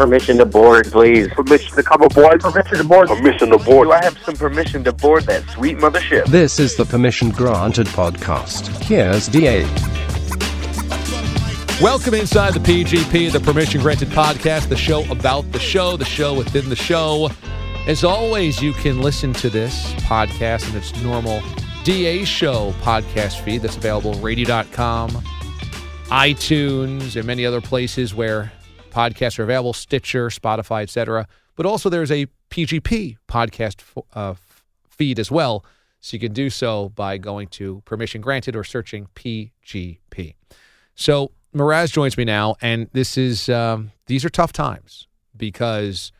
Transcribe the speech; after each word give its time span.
Permission 0.00 0.38
to 0.38 0.46
board, 0.46 0.90
please. 0.90 1.28
Permission 1.28 1.76
to 1.76 1.82
come 1.82 2.00
aboard. 2.00 2.40
Permission 2.40 2.78
to 2.78 2.84
board. 2.84 3.08
Permission 3.08 3.50
to 3.50 3.58
board. 3.58 3.88
Do 3.88 3.92
I 3.92 4.02
have 4.02 4.16
some 4.20 4.34
permission 4.34 4.82
to 4.84 4.94
board 4.94 5.24
that 5.24 5.46
sweet 5.50 5.76
mothership? 5.76 6.24
This 6.24 6.58
is 6.58 6.74
the 6.74 6.86
Permission 6.86 7.28
Granted 7.28 7.86
podcast. 7.88 8.68
Here's 8.82 9.28
DA. 9.28 9.64
Welcome 11.82 12.14
inside 12.14 12.54
the 12.54 12.60
PGP, 12.60 13.30
the 13.30 13.40
Permission 13.40 13.82
Granted 13.82 14.08
podcast, 14.08 14.70
the 14.70 14.76
show 14.76 15.04
about 15.12 15.52
the 15.52 15.58
show, 15.58 15.98
the 15.98 16.06
show 16.06 16.32
within 16.32 16.70
the 16.70 16.76
show. 16.76 17.28
As 17.86 18.02
always, 18.02 18.62
you 18.62 18.72
can 18.72 19.02
listen 19.02 19.34
to 19.34 19.50
this 19.50 19.92
podcast 20.04 20.66
in 20.70 20.78
its 20.78 20.98
normal 21.02 21.42
DA 21.84 22.24
show 22.24 22.72
podcast 22.80 23.44
feed 23.44 23.60
that's 23.60 23.76
available 23.76 24.14
radio.com, 24.14 25.10
iTunes, 26.06 27.16
and 27.16 27.26
many 27.26 27.44
other 27.44 27.60
places 27.60 28.14
where 28.14 28.50
podcasts 28.90 29.38
are 29.38 29.42
available, 29.42 29.72
Stitcher, 29.72 30.28
Spotify, 30.28 30.82
etc. 30.82 31.26
But 31.56 31.66
also 31.66 31.88
there's 31.88 32.10
a 32.10 32.26
PGP 32.50 33.16
podcast 33.28 33.82
uh, 34.14 34.34
feed 34.88 35.18
as 35.18 35.30
well. 35.30 35.64
So 36.00 36.14
you 36.14 36.20
can 36.20 36.32
do 36.32 36.48
so 36.50 36.88
by 36.90 37.18
going 37.18 37.48
to 37.48 37.82
permission 37.84 38.20
granted 38.20 38.56
or 38.56 38.64
searching 38.64 39.08
PGP. 39.14 40.34
So 40.94 41.32
Mraz 41.54 41.92
joins 41.92 42.16
me 42.16 42.24
now, 42.24 42.56
and 42.60 42.88
this 42.92 43.18
is 43.18 43.48
um, 43.48 43.92
these 44.06 44.24
are 44.24 44.30
tough 44.30 44.52
times 44.52 45.08
because 45.36 46.12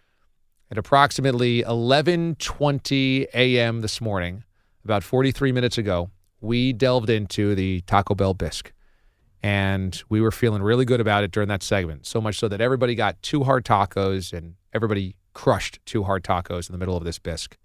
at 0.71 0.79
approximately 0.79 1.63
11:20 1.63 3.27
a.m. 3.35 3.81
this 3.81 4.01
morning, 4.01 4.45
about 4.85 5.03
43 5.03 5.53
minutes 5.53 5.79
ago, 5.79 6.11
we 6.41 6.73
delved 6.73 7.11
into 7.11 7.55
the 7.55 7.81
Taco 7.83 8.15
Bell 8.15 8.35
bisque 8.35 8.73
and 9.43 10.03
we 10.09 10.21
were 10.21 10.31
feeling 10.31 10.63
really 10.63 10.85
good 10.85 11.01
about 11.01 11.25
it 11.25 11.31
during 11.31 11.49
that 11.49 11.63
segment. 11.63 12.07
So 12.07 12.21
much 12.21 12.39
so 12.39 12.49
that 12.49 12.61
everybody 12.61 12.95
got 12.95 13.21
two 13.23 13.45
hard 13.45 13.65
tacos 13.65 14.33
and 14.33 14.55
everybody 14.73 15.17
crushed 15.33 15.79
two 15.87 16.05
hard 16.05 16.25
tacos 16.25 16.69
in 16.69 16.73
the 16.73 16.79
middle 16.79 16.97
of 16.97 17.05
this 17.05 17.19
bisque. 17.19 17.57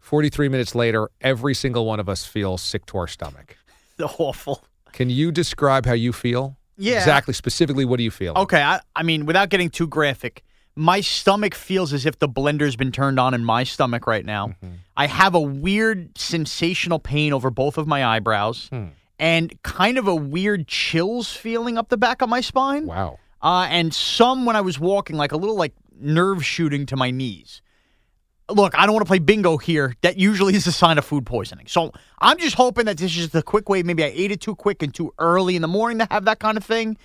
43 0.00 0.48
minutes 0.48 0.74
later, 0.74 1.08
every 1.20 1.54
single 1.54 1.86
one 1.86 1.98
of 2.00 2.08
us 2.08 2.26
feels 2.26 2.60
sick 2.60 2.84
to 2.86 2.98
our 2.98 3.06
stomach. 3.06 3.56
Awful. 4.18 4.62
Can 4.92 5.10
you 5.10 5.32
describe 5.32 5.86
how 5.86 5.94
you 5.94 6.12
feel? 6.12 6.56
Yeah. 6.76 6.98
Exactly. 6.98 7.34
Specifically, 7.34 7.84
what 7.84 7.96
do 7.96 8.02
you 8.02 8.10
feel? 8.10 8.34
Okay. 8.36 8.60
I, 8.60 8.80
I 8.94 9.02
mean, 9.02 9.26
without 9.26 9.48
getting 9.48 9.70
too 9.70 9.86
graphic, 9.86 10.42
my 10.76 11.00
stomach 11.00 11.54
feels 11.54 11.92
as 11.92 12.04
if 12.04 12.18
the 12.18 12.28
blender's 12.28 12.76
been 12.76 12.92
turned 12.92 13.20
on 13.20 13.32
in 13.32 13.44
my 13.44 13.64
stomach 13.64 14.06
right 14.06 14.24
now. 14.24 14.48
Mm-hmm. 14.48 14.74
I 14.96 15.06
have 15.06 15.34
a 15.34 15.40
weird 15.40 16.16
sensational 16.18 16.98
pain 16.98 17.32
over 17.32 17.50
both 17.50 17.78
of 17.78 17.86
my 17.86 18.04
eyebrows. 18.04 18.68
Hmm. 18.68 18.88
And 19.18 19.60
kind 19.62 19.98
of 19.98 20.08
a 20.08 20.14
weird 20.14 20.66
chills 20.66 21.32
feeling 21.32 21.78
up 21.78 21.88
the 21.88 21.96
back 21.96 22.22
of 22.22 22.28
my 22.28 22.40
spine. 22.40 22.86
Wow. 22.86 23.18
Uh, 23.42 23.66
and 23.68 23.94
some 23.94 24.46
when 24.46 24.56
I 24.56 24.60
was 24.60 24.80
walking, 24.80 25.16
like 25.16 25.32
a 25.32 25.36
little 25.36 25.56
like 25.56 25.74
nerve 25.98 26.44
shooting 26.44 26.86
to 26.86 26.96
my 26.96 27.10
knees. 27.10 27.62
Look, 28.50 28.76
I 28.76 28.84
don't 28.84 28.94
want 28.94 29.06
to 29.06 29.08
play 29.08 29.20
bingo 29.20 29.56
here. 29.56 29.94
That 30.02 30.18
usually 30.18 30.54
is 30.54 30.66
a 30.66 30.72
sign 30.72 30.98
of 30.98 31.04
food 31.04 31.24
poisoning. 31.24 31.66
So 31.66 31.92
I'm 32.18 32.38
just 32.38 32.56
hoping 32.56 32.86
that 32.86 32.98
this 32.98 33.10
is 33.10 33.16
just 33.16 33.34
a 33.34 33.42
quick 33.42 33.68
way. 33.68 33.82
Maybe 33.82 34.04
I 34.04 34.12
ate 34.14 34.32
it 34.32 34.40
too 34.40 34.54
quick 34.54 34.82
and 34.82 34.94
too 34.94 35.14
early 35.18 35.56
in 35.56 35.62
the 35.62 35.68
morning 35.68 35.98
to 35.98 36.06
have 36.10 36.26
that 36.26 36.40
kind 36.40 36.58
of 36.58 36.64
thing. 36.64 36.98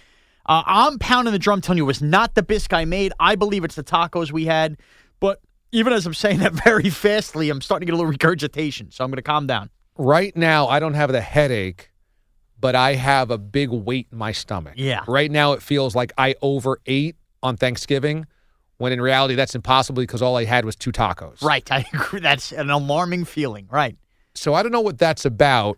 Uh, 0.46 0.64
I'm 0.66 0.98
pounding 1.00 1.32
the 1.32 1.40
drum, 1.40 1.62
telling 1.62 1.78
you 1.78 1.84
it 1.84 1.88
was 1.88 2.02
not 2.02 2.36
the 2.36 2.44
bisque 2.44 2.74
I 2.74 2.84
made. 2.84 3.14
I 3.20 3.36
believe 3.36 3.64
it's 3.64 3.76
the 3.76 3.84
tacos 3.84 4.32
we 4.32 4.46
had. 4.46 4.78
But 5.20 5.42
even 5.72 5.94
as 5.94 6.06
I'm 6.06 6.14
saying 6.14 6.40
that 6.40 6.54
very 6.66 6.90
fastly, 6.90 7.50
I'm 7.50 7.62
starting 7.62 7.86
to 7.86 7.92
get 7.92 7.94
a 7.94 7.98
little 7.98 8.12
regurgitation. 8.12 8.92
So 8.92 9.04
I'm 9.04 9.12
going 9.12 9.18
to 9.18 9.22
calm 9.22 9.48
down. 9.48 9.70
Right 9.98 10.36
now, 10.36 10.68
I 10.68 10.80
don't 10.80 10.94
have 10.94 11.12
the 11.12 11.22
headache, 11.22 11.92
but 12.60 12.76
I 12.76 12.96
have 12.96 13.32
a 13.32 13.38
big 13.38 13.70
weight 13.70 14.08
in 14.12 14.18
my 14.18 14.32
stomach. 14.32 14.74
Yeah. 14.76 15.04
Right 15.08 15.32
now, 15.32 15.54
it 15.54 15.62
feels 15.62 15.96
like 15.96 16.12
I 16.18 16.36
overate 16.42 17.16
on 17.42 17.58
Thanksgiving, 17.58 18.26
when 18.78 18.92
in 18.92 19.02
reality, 19.02 19.36
that's 19.36 19.56
impossible 19.56 20.02
because 20.02 20.22
all 20.22 20.36
I 20.38 20.46
had 20.46 20.66
was 20.66 20.76
two 20.76 20.92
tacos. 20.92 21.42
Right. 21.42 21.70
I 21.72 21.86
agree. 21.94 22.20
That's 22.20 22.52
an 22.52 22.70
alarming 22.70 23.26
feeling. 23.26 23.68
Right. 23.72 23.98
So 24.36 24.54
I 24.54 24.64
don't 24.64 24.72
know 24.72 24.82
what 24.82 24.98
that's 24.98 25.26
about. 25.26 25.78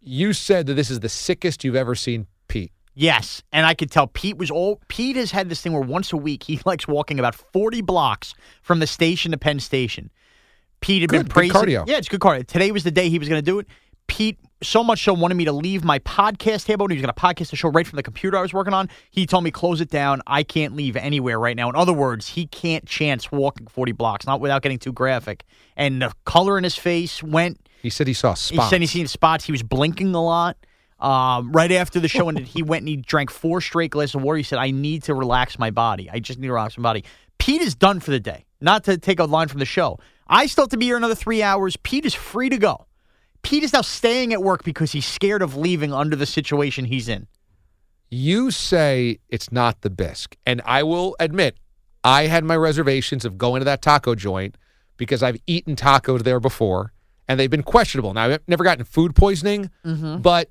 You 0.00 0.32
said 0.32 0.66
that 0.66 0.74
this 0.74 0.90
is 0.90 1.00
the 1.00 1.08
sickest 1.08 1.64
you've 1.64 1.76
ever 1.76 1.94
seen 1.94 2.26
Pete. 2.48 2.72
Yes, 2.94 3.42
and 3.50 3.66
I 3.66 3.74
could 3.74 3.90
tell 3.90 4.06
Pete 4.06 4.36
was 4.36 4.50
all. 4.50 4.80
Pete 4.88 5.16
has 5.16 5.30
had 5.30 5.48
this 5.48 5.60
thing 5.60 5.72
where 5.72 5.82
once 5.82 6.12
a 6.12 6.16
week 6.16 6.44
he 6.44 6.60
likes 6.66 6.86
walking 6.86 7.18
about 7.18 7.34
forty 7.34 7.80
blocks 7.80 8.34
from 8.62 8.80
the 8.80 8.86
station 8.86 9.32
to 9.32 9.38
Penn 9.38 9.58
Station. 9.60 10.10
Pete 10.80 11.00
had 11.02 11.10
Good, 11.10 11.28
been 11.34 11.48
good 11.48 11.50
cardio. 11.50 11.88
Yeah, 11.88 11.96
it's 11.96 12.08
good 12.08 12.20
cardio. 12.20 12.46
Today 12.46 12.70
was 12.70 12.84
the 12.84 12.90
day 12.90 13.08
he 13.08 13.18
was 13.18 13.28
going 13.28 13.38
to 13.38 13.44
do 13.44 13.58
it. 13.58 13.66
Pete 14.06 14.38
so 14.64 14.82
much 14.82 15.04
so 15.04 15.14
wanted 15.14 15.34
me 15.34 15.44
to 15.44 15.52
leave 15.52 15.84
my 15.84 15.98
podcast 16.00 16.64
table 16.64 16.84
and 16.84 16.92
he 16.92 16.98
was 16.98 17.06
going 17.06 17.14
to 17.14 17.20
podcast 17.20 17.50
the 17.50 17.56
show 17.56 17.68
right 17.68 17.86
from 17.86 17.96
the 17.96 18.02
computer 18.02 18.36
I 18.36 18.42
was 18.42 18.52
working 18.52 18.74
on. 18.74 18.88
He 19.10 19.26
told 19.26 19.44
me 19.44 19.50
close 19.50 19.80
it 19.80 19.90
down. 19.90 20.22
I 20.26 20.42
can't 20.42 20.74
leave 20.74 20.96
anywhere 20.96 21.38
right 21.38 21.56
now. 21.56 21.68
In 21.68 21.76
other 21.76 21.92
words, 21.92 22.28
he 22.28 22.46
can't 22.46 22.86
chance 22.86 23.30
walking 23.30 23.66
forty 23.66 23.92
blocks, 23.92 24.26
not 24.26 24.40
without 24.40 24.62
getting 24.62 24.78
too 24.78 24.92
graphic. 24.92 25.44
And 25.76 26.02
the 26.02 26.12
color 26.24 26.58
in 26.58 26.64
his 26.64 26.76
face 26.76 27.22
went. 27.22 27.60
He 27.82 27.90
said 27.90 28.06
he 28.06 28.14
saw 28.14 28.34
spots. 28.34 28.64
He 28.64 28.70
said 28.70 28.80
he's 28.80 28.90
seen 28.90 29.06
spots. 29.06 29.44
He 29.44 29.52
was 29.52 29.62
blinking 29.62 30.14
a 30.14 30.22
lot. 30.22 30.56
Um, 31.00 31.52
right 31.52 31.70
after 31.72 32.00
the 32.00 32.08
show, 32.08 32.28
and 32.30 32.38
he 32.38 32.62
went 32.62 32.82
and 32.82 32.88
he 32.88 32.96
drank 32.96 33.30
four 33.30 33.60
straight 33.60 33.90
glasses 33.90 34.14
of 34.14 34.22
water. 34.22 34.38
He 34.38 34.42
said, 34.42 34.58
"I 34.58 34.70
need 34.70 35.02
to 35.02 35.14
relax 35.14 35.58
my 35.58 35.70
body. 35.70 36.08
I 36.10 36.18
just 36.18 36.38
need 36.38 36.46
to 36.46 36.52
relax 36.52 36.78
my 36.78 36.82
body." 36.82 37.04
Pete 37.38 37.60
is 37.60 37.74
done 37.74 38.00
for 38.00 38.10
the 38.10 38.20
day. 38.20 38.46
Not 38.60 38.84
to 38.84 38.96
take 38.96 39.18
a 39.18 39.24
line 39.24 39.48
from 39.48 39.58
the 39.58 39.66
show. 39.66 39.98
I 40.26 40.46
still 40.46 40.62
have 40.64 40.70
to 40.70 40.78
be 40.78 40.86
here 40.86 40.96
another 40.96 41.14
three 41.14 41.42
hours. 41.42 41.76
Pete 41.76 42.06
is 42.06 42.14
free 42.14 42.48
to 42.48 42.56
go. 42.56 42.86
Pete 43.44 43.62
is 43.62 43.72
now 43.72 43.82
staying 43.82 44.32
at 44.32 44.42
work 44.42 44.64
because 44.64 44.92
he's 44.92 45.06
scared 45.06 45.42
of 45.42 45.56
leaving 45.56 45.92
under 45.92 46.16
the 46.16 46.26
situation 46.26 46.86
he's 46.86 47.08
in. 47.08 47.26
You 48.10 48.50
say 48.50 49.18
it's 49.28 49.52
not 49.52 49.82
the 49.82 49.90
bisque. 49.90 50.36
And 50.46 50.62
I 50.64 50.82
will 50.82 51.14
admit, 51.20 51.56
I 52.02 52.26
had 52.26 52.44
my 52.44 52.56
reservations 52.56 53.24
of 53.24 53.38
going 53.38 53.60
to 53.60 53.64
that 53.64 53.82
taco 53.82 54.14
joint 54.14 54.56
because 54.96 55.22
I've 55.22 55.38
eaten 55.46 55.76
tacos 55.76 56.22
there 56.22 56.40
before 56.40 56.92
and 57.28 57.38
they've 57.38 57.50
been 57.50 57.62
questionable. 57.62 58.14
Now, 58.14 58.24
I've 58.24 58.48
never 58.48 58.64
gotten 58.64 58.84
food 58.84 59.14
poisoning, 59.14 59.70
mm-hmm. 59.84 60.18
but 60.18 60.50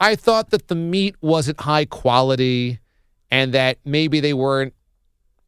I 0.00 0.16
thought 0.16 0.50
that 0.50 0.68
the 0.68 0.74
meat 0.74 1.16
wasn't 1.20 1.60
high 1.60 1.84
quality 1.84 2.80
and 3.30 3.54
that 3.54 3.78
maybe 3.84 4.20
they 4.20 4.34
weren't 4.34 4.74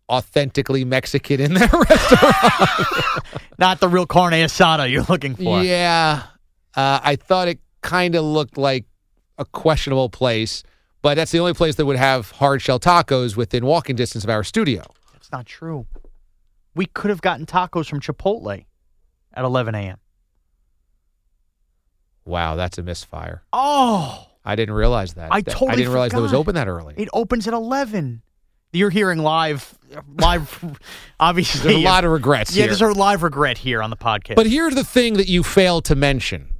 authentically 0.08 0.84
Mexican 0.84 1.40
in 1.40 1.54
their 1.54 1.68
restaurant. 1.90 2.34
Not 3.58 3.80
the 3.80 3.88
real 3.88 4.06
carne 4.06 4.32
asada 4.32 4.90
you're 4.90 5.04
looking 5.04 5.34
for. 5.34 5.62
Yeah. 5.62 6.24
Uh, 6.76 7.00
I 7.02 7.16
thought 7.16 7.48
it 7.48 7.60
kind 7.82 8.14
of 8.14 8.24
looked 8.24 8.56
like 8.58 8.84
a 9.38 9.44
questionable 9.44 10.08
place, 10.08 10.62
but 11.02 11.14
that's 11.14 11.30
the 11.32 11.38
only 11.38 11.54
place 11.54 11.74
that 11.76 11.86
would 11.86 11.96
have 11.96 12.30
hard 12.32 12.62
shell 12.62 12.80
tacos 12.80 13.36
within 13.36 13.64
walking 13.66 13.96
distance 13.96 14.24
of 14.24 14.30
our 14.30 14.42
studio. 14.44 14.82
That's 15.12 15.30
not 15.32 15.46
true. 15.46 15.86
We 16.74 16.86
could 16.86 17.10
have 17.10 17.20
gotten 17.22 17.46
tacos 17.46 17.88
from 17.88 18.00
Chipotle 18.00 18.64
at 19.34 19.44
11 19.44 19.74
a.m. 19.74 19.98
Wow, 22.24 22.56
that's 22.56 22.78
a 22.78 22.82
misfire. 22.82 23.42
Oh. 23.52 24.28
I 24.44 24.56
didn't 24.56 24.74
realize 24.74 25.14
that. 25.14 25.28
I 25.32 25.40
That- 25.40 25.52
totally 25.52 25.72
I 25.72 25.76
didn't 25.76 25.92
realize 25.92 26.12
it 26.12 26.20
was 26.20 26.30
forgot. 26.30 26.38
open 26.40 26.54
that 26.56 26.68
early. 26.68 26.94
It 26.96 27.08
opens 27.12 27.46
at 27.46 27.54
11. 27.54 28.22
You're 28.72 28.90
hearing 28.90 29.18
live, 29.20 29.78
live, 30.18 30.78
obviously. 31.20 31.60
There's 31.74 31.76
a 31.76 31.84
lot 31.84 32.04
of 32.04 32.10
regrets 32.10 32.54
Yeah, 32.56 32.62
here. 32.64 32.66
there's 32.74 32.82
a 32.82 32.88
live 32.98 33.22
regret 33.22 33.58
here 33.58 33.80
on 33.82 33.90
the 33.90 33.96
podcast. 33.96 34.34
But 34.34 34.46
here's 34.46 34.74
the 34.74 34.84
thing 34.84 35.14
that 35.14 35.28
you 35.28 35.42
failed 35.42 35.84
to 35.86 35.94
mention 35.94 36.50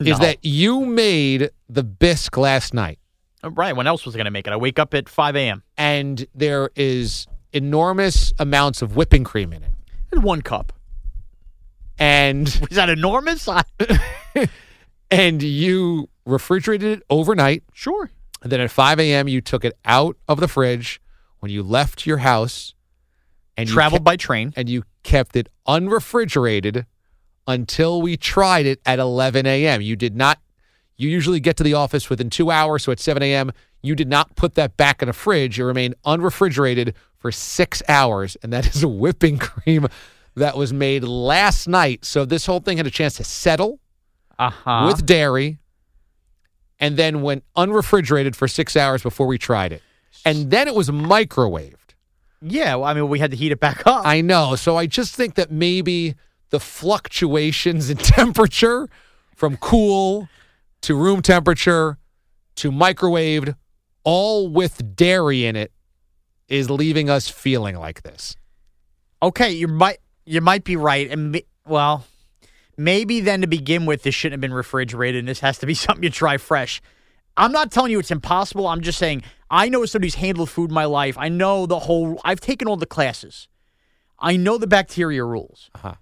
is 0.00 0.18
No. 0.18 0.18
that 0.18 0.38
you 0.42 0.84
made 0.84 1.50
the 1.68 1.82
bisque 1.84 2.36
last 2.36 2.74
night. 2.74 2.98
Uh, 3.44 3.50
right, 3.50 3.74
when 3.76 3.86
else 3.86 4.04
was 4.04 4.14
I 4.14 4.18
going 4.18 4.24
to 4.26 4.30
make 4.30 4.46
it? 4.46 4.52
I 4.52 4.56
wake 4.56 4.78
up 4.78 4.94
at 4.94 5.08
5 5.08 5.36
a.m. 5.36 5.62
and 5.76 6.26
there 6.34 6.70
is 6.76 7.26
enormous 7.52 8.32
amounts 8.38 8.82
of 8.82 8.96
whipping 8.96 9.24
cream 9.24 9.52
in 9.52 9.62
it. 9.62 9.70
and 10.12 10.22
one 10.22 10.42
cup. 10.42 10.72
and 11.98 12.46
Was 12.68 12.76
that 12.76 12.88
enormous? 12.88 13.48
And 15.10 15.42
you 15.42 16.10
refrigerated 16.26 16.98
it 16.98 17.02
overnight. 17.08 17.62
sure. 17.72 18.10
And 18.42 18.52
then 18.52 18.60
at 18.60 18.70
5 18.70 19.00
a.m., 19.00 19.26
you 19.26 19.40
took 19.40 19.64
it 19.64 19.72
out 19.86 20.16
of 20.28 20.38
the 20.38 20.46
fridge 20.48 21.00
when 21.40 21.50
you 21.50 21.62
left 21.62 22.06
your 22.06 22.18
house 22.18 22.74
and 23.56 23.68
you 23.68 23.74
Traveled 23.74 24.00
kept- 24.00 24.04
by 24.04 24.16
train. 24.16 24.52
and 24.54 24.68
you 24.68 24.82
kept 25.04 25.34
it 25.34 25.48
unrefrigerated 25.66 26.84
until 27.48 28.00
we 28.00 28.16
tried 28.16 28.66
it 28.66 28.80
at 28.86 29.00
11 29.00 29.46
a.m. 29.46 29.80
You 29.80 29.96
did 29.96 30.14
not, 30.14 30.38
you 30.96 31.08
usually 31.08 31.40
get 31.40 31.56
to 31.56 31.64
the 31.64 31.74
office 31.74 32.08
within 32.08 32.30
two 32.30 32.50
hours. 32.52 32.84
So 32.84 32.92
at 32.92 33.00
7 33.00 33.20
a.m., 33.22 33.50
you 33.82 33.94
did 33.96 34.08
not 34.08 34.36
put 34.36 34.54
that 34.54 34.76
back 34.76 35.02
in 35.02 35.08
a 35.08 35.12
fridge. 35.12 35.58
It 35.58 35.64
remained 35.64 35.94
unrefrigerated 36.04 36.94
for 37.16 37.32
six 37.32 37.82
hours. 37.88 38.36
And 38.42 38.52
that 38.52 38.66
is 38.76 38.82
a 38.84 38.88
whipping 38.88 39.38
cream 39.38 39.88
that 40.36 40.56
was 40.56 40.72
made 40.72 41.02
last 41.02 41.66
night. 41.66 42.04
So 42.04 42.24
this 42.24 42.46
whole 42.46 42.60
thing 42.60 42.76
had 42.76 42.86
a 42.86 42.90
chance 42.90 43.14
to 43.14 43.24
settle 43.24 43.80
Uh 44.38 44.50
huh. 44.50 44.84
with 44.86 45.04
dairy 45.06 45.58
and 46.78 46.96
then 46.96 47.22
went 47.22 47.44
unrefrigerated 47.56 48.36
for 48.36 48.46
six 48.46 48.76
hours 48.76 49.02
before 49.02 49.26
we 49.26 49.38
tried 49.38 49.72
it. 49.72 49.82
And 50.24 50.50
then 50.50 50.68
it 50.68 50.74
was 50.74 50.90
microwaved. 50.90 51.74
yeah, 52.42 52.74
well, 52.76 52.84
I 52.84 52.94
mean, 52.94 53.08
we 53.08 53.18
had 53.18 53.30
to 53.32 53.36
heat 53.36 53.50
it 53.52 53.58
back 53.60 53.84
up. 53.86 54.06
I 54.06 54.20
know. 54.20 54.54
So 54.56 54.76
I 54.76 54.86
just 54.86 55.14
think 55.14 55.34
that 55.36 55.50
maybe 55.50 56.14
the 56.50 56.60
fluctuations 56.60 57.90
in 57.90 57.96
temperature 58.18 58.88
from 59.34 59.56
cool 59.56 60.28
to 60.82 60.94
room 60.94 61.22
temperature 61.22 61.98
to 62.56 62.70
microwaved, 62.72 63.54
all 64.04 64.48
with 64.48 64.96
dairy 64.96 65.44
in 65.44 65.56
it, 65.56 65.72
is 66.48 66.70
leaving 66.70 67.10
us 67.10 67.28
feeling 67.28 67.76
like 67.76 68.02
this. 68.02 68.36
okay, 69.22 69.50
you 69.50 69.68
might 69.68 69.98
you 70.24 70.40
might 70.40 70.64
be 70.64 70.76
right, 70.76 71.10
and 71.10 71.40
well, 71.66 72.04
maybe 72.76 73.20
then 73.20 73.40
to 73.40 73.46
begin 73.46 73.86
with, 73.86 74.02
this 74.02 74.14
shouldn't 74.14 74.34
have 74.34 74.40
been 74.40 74.52
refrigerated, 74.52 75.20
and 75.20 75.28
this 75.28 75.40
has 75.40 75.58
to 75.58 75.66
be 75.66 75.74
something 75.84 76.02
you 76.02 76.10
try 76.10 76.36
fresh. 76.36 76.80
I'm 77.36 77.52
not 77.52 77.70
telling 77.70 77.92
you 77.92 77.98
it's 78.00 78.10
impossible. 78.10 78.66
I'm 78.66 78.80
just 78.80 78.98
saying 78.98 79.22
I 79.50 79.68
know 79.68 79.84
somebody 79.86 80.08
who's 80.08 80.16
handled 80.16 80.50
food 80.50 80.70
in 80.70 80.74
my 80.74 80.84
life. 80.84 81.16
I 81.18 81.28
know 81.28 81.66
the 81.66 81.78
whole. 81.78 82.20
I've 82.24 82.40
taken 82.40 82.68
all 82.68 82.76
the 82.76 82.86
classes. 82.86 83.48
I 84.18 84.36
know 84.36 84.58
the 84.58 84.66
bacteria 84.66 85.24
rules. 85.24 85.70
Uh-huh. 85.76 85.94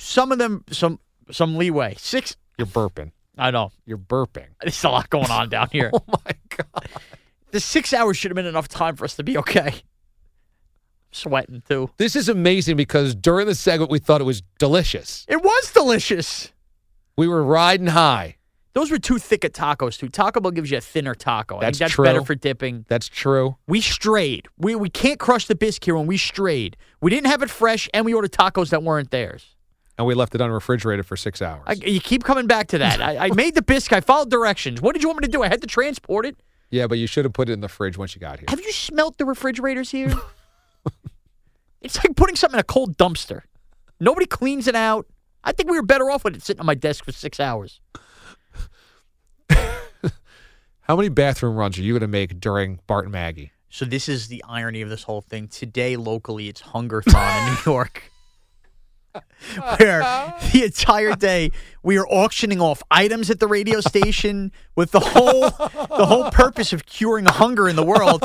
Some 0.00 0.32
of 0.32 0.38
them, 0.38 0.64
some 0.70 0.98
some 1.30 1.56
leeway. 1.56 1.94
Six. 1.98 2.36
You're 2.58 2.66
burping. 2.66 3.12
I 3.38 3.50
know. 3.50 3.70
You're 3.86 3.98
burping. 3.98 4.46
There's 4.60 4.82
a 4.84 4.88
lot 4.88 5.08
going 5.10 5.30
on 5.30 5.48
down 5.48 5.68
here. 5.70 5.90
Oh 5.94 6.02
my 6.08 6.32
God. 6.56 6.88
the 7.52 7.60
six 7.60 7.92
hours 7.92 8.16
should 8.16 8.30
have 8.30 8.36
been 8.36 8.46
enough 8.46 8.68
time 8.68 8.96
for 8.96 9.04
us 9.04 9.14
to 9.16 9.22
be 9.22 9.38
okay. 9.38 9.74
Sweating 11.12 11.62
too. 11.68 11.90
This 11.96 12.14
is 12.14 12.28
amazing 12.28 12.76
because 12.76 13.14
during 13.14 13.46
the 13.46 13.54
segment, 13.54 13.90
we 13.90 13.98
thought 13.98 14.20
it 14.20 14.24
was 14.24 14.42
delicious. 14.58 15.24
It 15.28 15.42
was 15.42 15.72
delicious. 15.72 16.52
We 17.16 17.26
were 17.26 17.42
riding 17.42 17.88
high. 17.88 18.36
Those 18.72 18.90
were 18.92 18.98
too 19.00 19.18
thick 19.18 19.44
at 19.44 19.52
tacos 19.52 19.98
too. 19.98 20.08
Taco 20.08 20.40
Bell 20.40 20.52
gives 20.52 20.70
you 20.70 20.78
a 20.78 20.80
thinner 20.80 21.14
taco. 21.16 21.56
I 21.56 21.60
That's 21.60 21.78
think 21.78 21.86
that's 21.88 21.94
true. 21.94 22.04
better 22.04 22.22
for 22.24 22.36
dipping. 22.36 22.84
That's 22.88 23.08
true. 23.08 23.56
We 23.66 23.80
strayed. 23.80 24.46
We 24.58 24.76
we 24.76 24.88
can't 24.88 25.18
crush 25.18 25.46
the 25.46 25.56
bisque 25.56 25.84
here 25.84 25.96
when 25.96 26.06
we 26.06 26.16
strayed. 26.16 26.76
We 27.00 27.10
didn't 27.10 27.26
have 27.26 27.42
it 27.42 27.50
fresh, 27.50 27.88
and 27.92 28.04
we 28.04 28.14
ordered 28.14 28.32
tacos 28.32 28.70
that 28.70 28.82
weren't 28.84 29.10
theirs. 29.10 29.56
And 30.00 30.06
we 30.06 30.14
left 30.14 30.34
it 30.34 30.40
unrefrigerated 30.40 31.04
for 31.04 31.14
six 31.14 31.42
hours. 31.42 31.60
I, 31.66 31.74
you 31.74 32.00
keep 32.00 32.24
coming 32.24 32.46
back 32.46 32.68
to 32.68 32.78
that. 32.78 33.02
I, 33.02 33.26
I 33.26 33.30
made 33.34 33.54
the 33.54 33.60
bisque. 33.60 33.92
I 33.92 34.00
followed 34.00 34.30
directions. 34.30 34.80
What 34.80 34.94
did 34.94 35.02
you 35.02 35.10
want 35.10 35.20
me 35.20 35.26
to 35.26 35.30
do? 35.30 35.42
I 35.42 35.48
had 35.48 35.60
to 35.60 35.66
transport 35.66 36.24
it. 36.24 36.38
yeah, 36.70 36.86
but 36.86 36.96
you 36.96 37.06
should 37.06 37.26
have 37.26 37.34
put 37.34 37.50
it 37.50 37.52
in 37.52 37.60
the 37.60 37.68
fridge 37.68 37.98
once 37.98 38.14
you 38.14 38.20
got 38.20 38.38
here. 38.38 38.46
Have 38.48 38.60
you 38.62 38.72
smelt 38.72 39.18
the 39.18 39.26
refrigerators 39.26 39.90
here? 39.90 40.14
it's 41.82 41.98
like 41.98 42.16
putting 42.16 42.34
something 42.34 42.56
in 42.56 42.60
a 42.60 42.64
cold 42.64 42.96
dumpster. 42.96 43.42
Nobody 44.00 44.24
cleans 44.24 44.66
it 44.66 44.74
out. 44.74 45.04
I 45.44 45.52
think 45.52 45.70
we 45.70 45.76
were 45.76 45.84
better 45.84 46.10
off 46.10 46.24
with 46.24 46.34
it 46.34 46.42
sitting 46.42 46.60
on 46.60 46.66
my 46.66 46.74
desk 46.74 47.04
for 47.04 47.12
six 47.12 47.38
hours. 47.38 47.82
How 50.80 50.96
many 50.96 51.10
bathroom 51.10 51.56
runs 51.56 51.78
are 51.78 51.82
you 51.82 51.92
going 51.92 52.00
to 52.00 52.08
make 52.08 52.40
during 52.40 52.80
Bart 52.86 53.04
and 53.04 53.12
Maggie? 53.12 53.52
So 53.68 53.84
this 53.84 54.08
is 54.08 54.28
the 54.28 54.42
irony 54.48 54.80
of 54.80 54.88
this 54.88 55.02
whole 55.02 55.20
thing. 55.20 55.46
Today, 55.46 55.96
locally, 55.96 56.48
it's 56.48 56.62
hunger 56.62 57.02
Hungerthon 57.02 57.48
in 57.48 57.52
New 57.52 57.72
York, 57.72 58.09
where 59.78 60.00
the 60.52 60.62
entire 60.64 61.14
day 61.14 61.50
we 61.82 61.98
are 61.98 62.06
auctioning 62.06 62.60
off 62.60 62.82
items 62.90 63.30
at 63.30 63.40
the 63.40 63.46
radio 63.46 63.80
station 63.80 64.52
with 64.76 64.90
the 64.92 65.00
whole 65.00 65.42
the 65.50 66.06
whole 66.06 66.30
purpose 66.30 66.72
of 66.72 66.86
curing 66.86 67.24
hunger 67.24 67.68
in 67.68 67.76
the 67.76 67.84
world. 67.84 68.22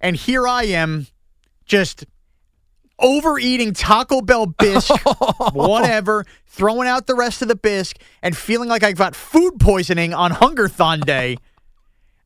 And 0.00 0.16
here 0.16 0.46
I 0.46 0.64
am, 0.64 1.06
just 1.64 2.04
overeating 2.98 3.72
Taco 3.74 4.20
Bell 4.22 4.46
bisque, 4.46 4.94
whatever, 5.52 6.24
throwing 6.46 6.88
out 6.88 7.06
the 7.06 7.14
rest 7.14 7.42
of 7.42 7.48
the 7.48 7.56
bisque, 7.56 7.98
and 8.22 8.36
feeling 8.36 8.68
like 8.68 8.82
I 8.82 8.92
got 8.92 9.14
food 9.14 9.58
poisoning 9.60 10.14
on 10.14 10.30
Hungerthon 10.32 11.00
day. 11.00 11.36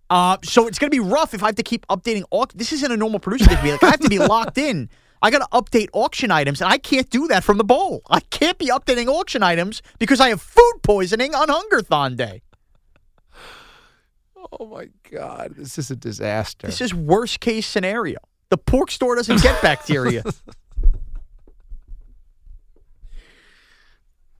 Uh, 0.08 0.36
so 0.42 0.66
it's 0.66 0.78
going 0.78 0.90
to 0.90 0.94
be 0.94 1.00
rough 1.00 1.34
if 1.34 1.42
I 1.42 1.46
have 1.46 1.54
to 1.56 1.62
keep 1.62 1.86
updating. 1.86 2.24
Au- 2.32 2.46
this 2.54 2.72
isn't 2.72 2.90
a 2.90 2.96
normal 2.96 3.20
producer 3.20 3.50
to 3.50 3.62
be 3.62 3.70
like 3.70 3.82
I 3.82 3.90
have 3.90 4.00
to 4.00 4.08
be 4.08 4.18
locked 4.18 4.58
in. 4.58 4.88
I 5.22 5.30
got 5.30 5.38
to 5.40 5.48
update 5.52 5.88
auction 5.92 6.30
items, 6.30 6.60
and 6.60 6.70
I 6.72 6.78
can't 6.78 7.08
do 7.10 7.28
that 7.28 7.44
from 7.44 7.58
the 7.58 7.64
bowl. 7.64 8.02
I 8.08 8.20
can't 8.20 8.58
be 8.58 8.68
updating 8.68 9.06
auction 9.06 9.42
items 9.42 9.82
because 9.98 10.20
I 10.20 10.28
have 10.30 10.40
food 10.40 10.74
poisoning 10.82 11.34
on 11.34 11.48
Hungerthon 11.48 12.16
day. 12.16 12.42
Oh 14.58 14.66
my 14.66 14.88
God, 15.10 15.54
this 15.56 15.78
is 15.78 15.90
a 15.90 15.96
disaster. 15.96 16.66
This 16.66 16.80
is 16.80 16.94
worst 16.94 17.40
case 17.40 17.66
scenario. 17.66 18.18
The 18.48 18.56
pork 18.56 18.90
store 18.90 19.14
doesn't 19.14 19.42
get 19.42 19.60
bacteria. 19.62 20.24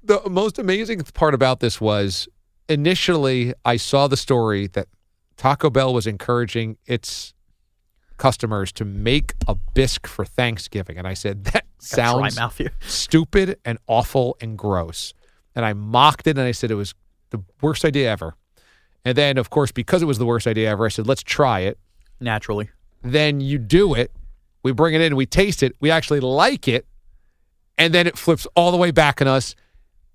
the 0.03 0.29
most 0.29 0.59
amazing 0.59 1.01
part 1.15 1.35
about 1.35 1.61
this 1.61 1.81
was 1.81 2.29
initially 2.69 3.53
I 3.65 3.77
saw 3.77 4.09
the 4.09 4.17
story 4.17 4.67
that 4.69 4.89
Taco 5.37 5.71
Bell 5.71 5.95
was 5.95 6.07
encouraging 6.07 6.79
its 6.87 7.35
customers 8.21 8.71
to 8.73 8.85
make 8.85 9.33
a 9.49 9.55
bisque 9.55 10.07
for 10.07 10.25
Thanksgiving, 10.25 10.99
and 10.99 11.09
I 11.09 11.15
said 11.15 11.45
that 11.47 11.65
sounds 11.79 12.39
stupid 12.81 13.59
and 13.65 13.79
awful 13.89 14.37
and 14.41 14.57
gross. 14.57 15.15
And 15.57 15.65
I 15.65 15.73
mocked 15.73 16.27
it 16.29 16.39
and 16.39 16.47
I 16.47 16.53
said 16.53 16.71
it 16.71 16.77
was 16.77 16.95
the 17.31 17.43
worst 17.61 17.85
idea 17.85 18.09
ever. 18.11 18.35
And 19.05 19.17
then, 19.17 19.39
of 19.39 19.51
course, 19.51 19.73
because 19.73 20.03
it 20.03 20.05
was 20.05 20.19
the 20.19 20.27
worst 20.27 20.47
idea 20.47 20.71
ever, 20.71 20.85
I 20.85 20.91
said, 20.91 21.07
let's 21.07 21.23
try 21.23 21.61
it. 21.61 21.79
Naturally. 22.21 22.69
Then 23.03 23.41
you 23.41 23.59
do 23.59 23.95
it. 23.95 24.13
We 24.63 24.73
bring 24.73 24.95
it 24.95 25.01
in, 25.01 25.17
we 25.17 25.25
taste 25.25 25.63
it, 25.63 25.75
we 25.81 25.91
actually 25.91 26.21
like 26.21 26.69
it. 26.69 26.87
And 27.79 27.95
then 27.95 28.07
it 28.07 28.19
flips 28.19 28.47
all 28.55 28.71
the 28.71 28.77
way 28.77 28.91
back 28.91 29.23
on 29.23 29.27
us. 29.27 29.55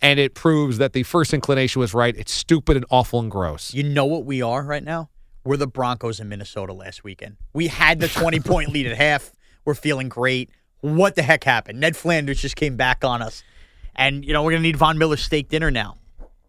And 0.02 0.20
it 0.20 0.36
proves 0.36 0.78
that 0.78 0.94
the 0.94 1.02
first 1.02 1.34
inclination 1.34 1.80
was 1.80 1.96
right. 1.96 2.16
It's 2.16 2.32
stupid 2.32 2.78
and 2.78 2.86
awful 2.92 3.20
and 3.20 3.32
gross. 3.32 3.74
You 3.74 3.82
know 3.82 4.06
what 4.06 4.24
we 4.26 4.44
are 4.44 4.62
right 4.62 4.84
now? 4.84 5.10
We're 5.46 5.58
the 5.58 5.68
Broncos 5.68 6.20
in 6.20 6.28
Minnesota 6.28 6.74
last 6.74 7.04
weekend. 7.04 7.38
We 7.54 7.68
had 7.68 8.00
the 8.00 8.08
20 8.08 8.40
point 8.42 8.70
lead 8.70 8.88
at 8.88 8.98
half. 8.98 9.32
We're 9.64 9.76
feeling 9.76 10.10
great. 10.10 10.50
What 10.82 11.16
the 11.16 11.22
heck 11.22 11.44
happened? 11.44 11.80
Ned 11.80 11.96
Flanders 11.96 12.42
just 12.42 12.56
came 12.56 12.76
back 12.76 13.04
on 13.04 13.22
us. 13.22 13.44
And, 13.96 14.26
you 14.26 14.34
know, 14.34 14.44
we're 14.44 14.52
going 14.52 14.64
to 14.64 14.68
need 14.68 14.76
Von 14.76 14.98
Miller's 14.98 15.22
steak 15.22 15.48
dinner 15.48 15.70
now. 15.70 15.98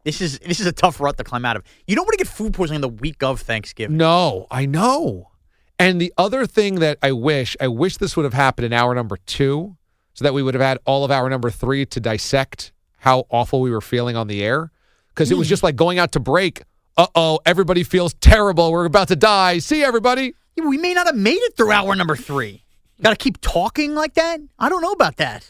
This 0.04 0.20
is 0.20 0.38
this 0.38 0.60
is 0.60 0.66
a 0.66 0.72
tough 0.72 1.00
rut 1.00 1.16
to 1.18 1.24
climb 1.24 1.44
out 1.44 1.56
of. 1.56 1.64
You 1.86 1.96
don't 1.96 2.04
want 2.04 2.12
to 2.12 2.24
get 2.24 2.28
food 2.28 2.54
poisoning 2.54 2.80
the 2.80 2.88
week 2.88 3.24
of 3.24 3.40
Thanksgiving. 3.40 3.96
No, 3.96 4.46
I 4.52 4.64
know. 4.64 5.30
And 5.80 6.00
the 6.00 6.12
other 6.16 6.46
thing 6.46 6.76
that 6.76 6.98
I 7.02 7.10
wish, 7.10 7.56
I 7.60 7.66
wish 7.66 7.96
this 7.96 8.16
would 8.16 8.22
have 8.22 8.32
happened 8.32 8.66
in 8.66 8.72
hour 8.72 8.94
number 8.94 9.16
two, 9.26 9.76
so 10.14 10.22
that 10.22 10.32
we 10.32 10.44
would 10.44 10.54
have 10.54 10.62
had 10.62 10.78
all 10.86 11.04
of 11.04 11.10
hour 11.10 11.28
number 11.28 11.50
three 11.50 11.84
to 11.86 11.98
dissect 11.98 12.72
how 12.98 13.26
awful 13.30 13.60
we 13.60 13.70
were 13.70 13.80
feeling 13.80 14.16
on 14.16 14.28
the 14.28 14.44
air. 14.44 14.70
Because 15.08 15.32
it 15.32 15.36
was 15.36 15.48
hmm. 15.48 15.50
just 15.50 15.62
like 15.64 15.74
going 15.74 15.98
out 15.98 16.12
to 16.12 16.20
break. 16.20 16.62
Uh 16.96 17.06
oh, 17.14 17.40
everybody 17.44 17.82
feels 17.82 18.14
terrible. 18.14 18.72
We're 18.72 18.86
about 18.86 19.08
to 19.08 19.16
die. 19.16 19.58
See 19.58 19.84
everybody. 19.84 20.34
Yeah, 20.56 20.66
we 20.66 20.78
may 20.78 20.94
not 20.94 21.06
have 21.06 21.16
made 21.16 21.36
it 21.36 21.56
through 21.56 21.70
hour 21.70 21.94
number 21.94 22.16
three. 22.16 22.64
Got 23.02 23.10
to 23.10 23.16
keep 23.16 23.38
talking 23.42 23.94
like 23.94 24.14
that? 24.14 24.40
I 24.58 24.70
don't 24.70 24.80
know 24.80 24.92
about 24.92 25.16
that. 25.16 25.46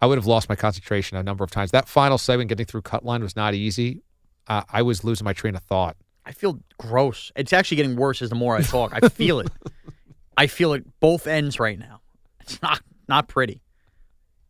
I 0.00 0.06
would 0.06 0.18
have 0.18 0.26
lost 0.26 0.48
my 0.48 0.54
concentration 0.54 1.16
a 1.16 1.22
number 1.22 1.42
of 1.42 1.50
times. 1.50 1.72
That 1.72 1.88
final 1.88 2.18
segment, 2.18 2.48
getting 2.48 2.66
through 2.66 2.82
cut 2.82 3.04
line, 3.04 3.22
was 3.22 3.34
not 3.34 3.54
easy. 3.54 4.02
Uh, 4.46 4.62
I 4.68 4.82
was 4.82 5.02
losing 5.02 5.24
my 5.24 5.32
train 5.32 5.56
of 5.56 5.62
thought. 5.64 5.96
I 6.24 6.30
feel 6.32 6.60
gross. 6.78 7.32
It's 7.34 7.52
actually 7.52 7.78
getting 7.78 7.96
worse 7.96 8.22
as 8.22 8.28
the 8.28 8.36
more 8.36 8.56
I 8.56 8.62
talk. 8.62 8.92
I 8.94 9.08
feel 9.08 9.40
it. 9.40 9.50
I 10.36 10.46
feel 10.46 10.72
it 10.72 10.84
both 11.00 11.26
ends 11.26 11.58
right 11.58 11.78
now. 11.78 12.00
It's 12.40 12.62
not 12.62 12.80
not 13.08 13.28
pretty. 13.28 13.60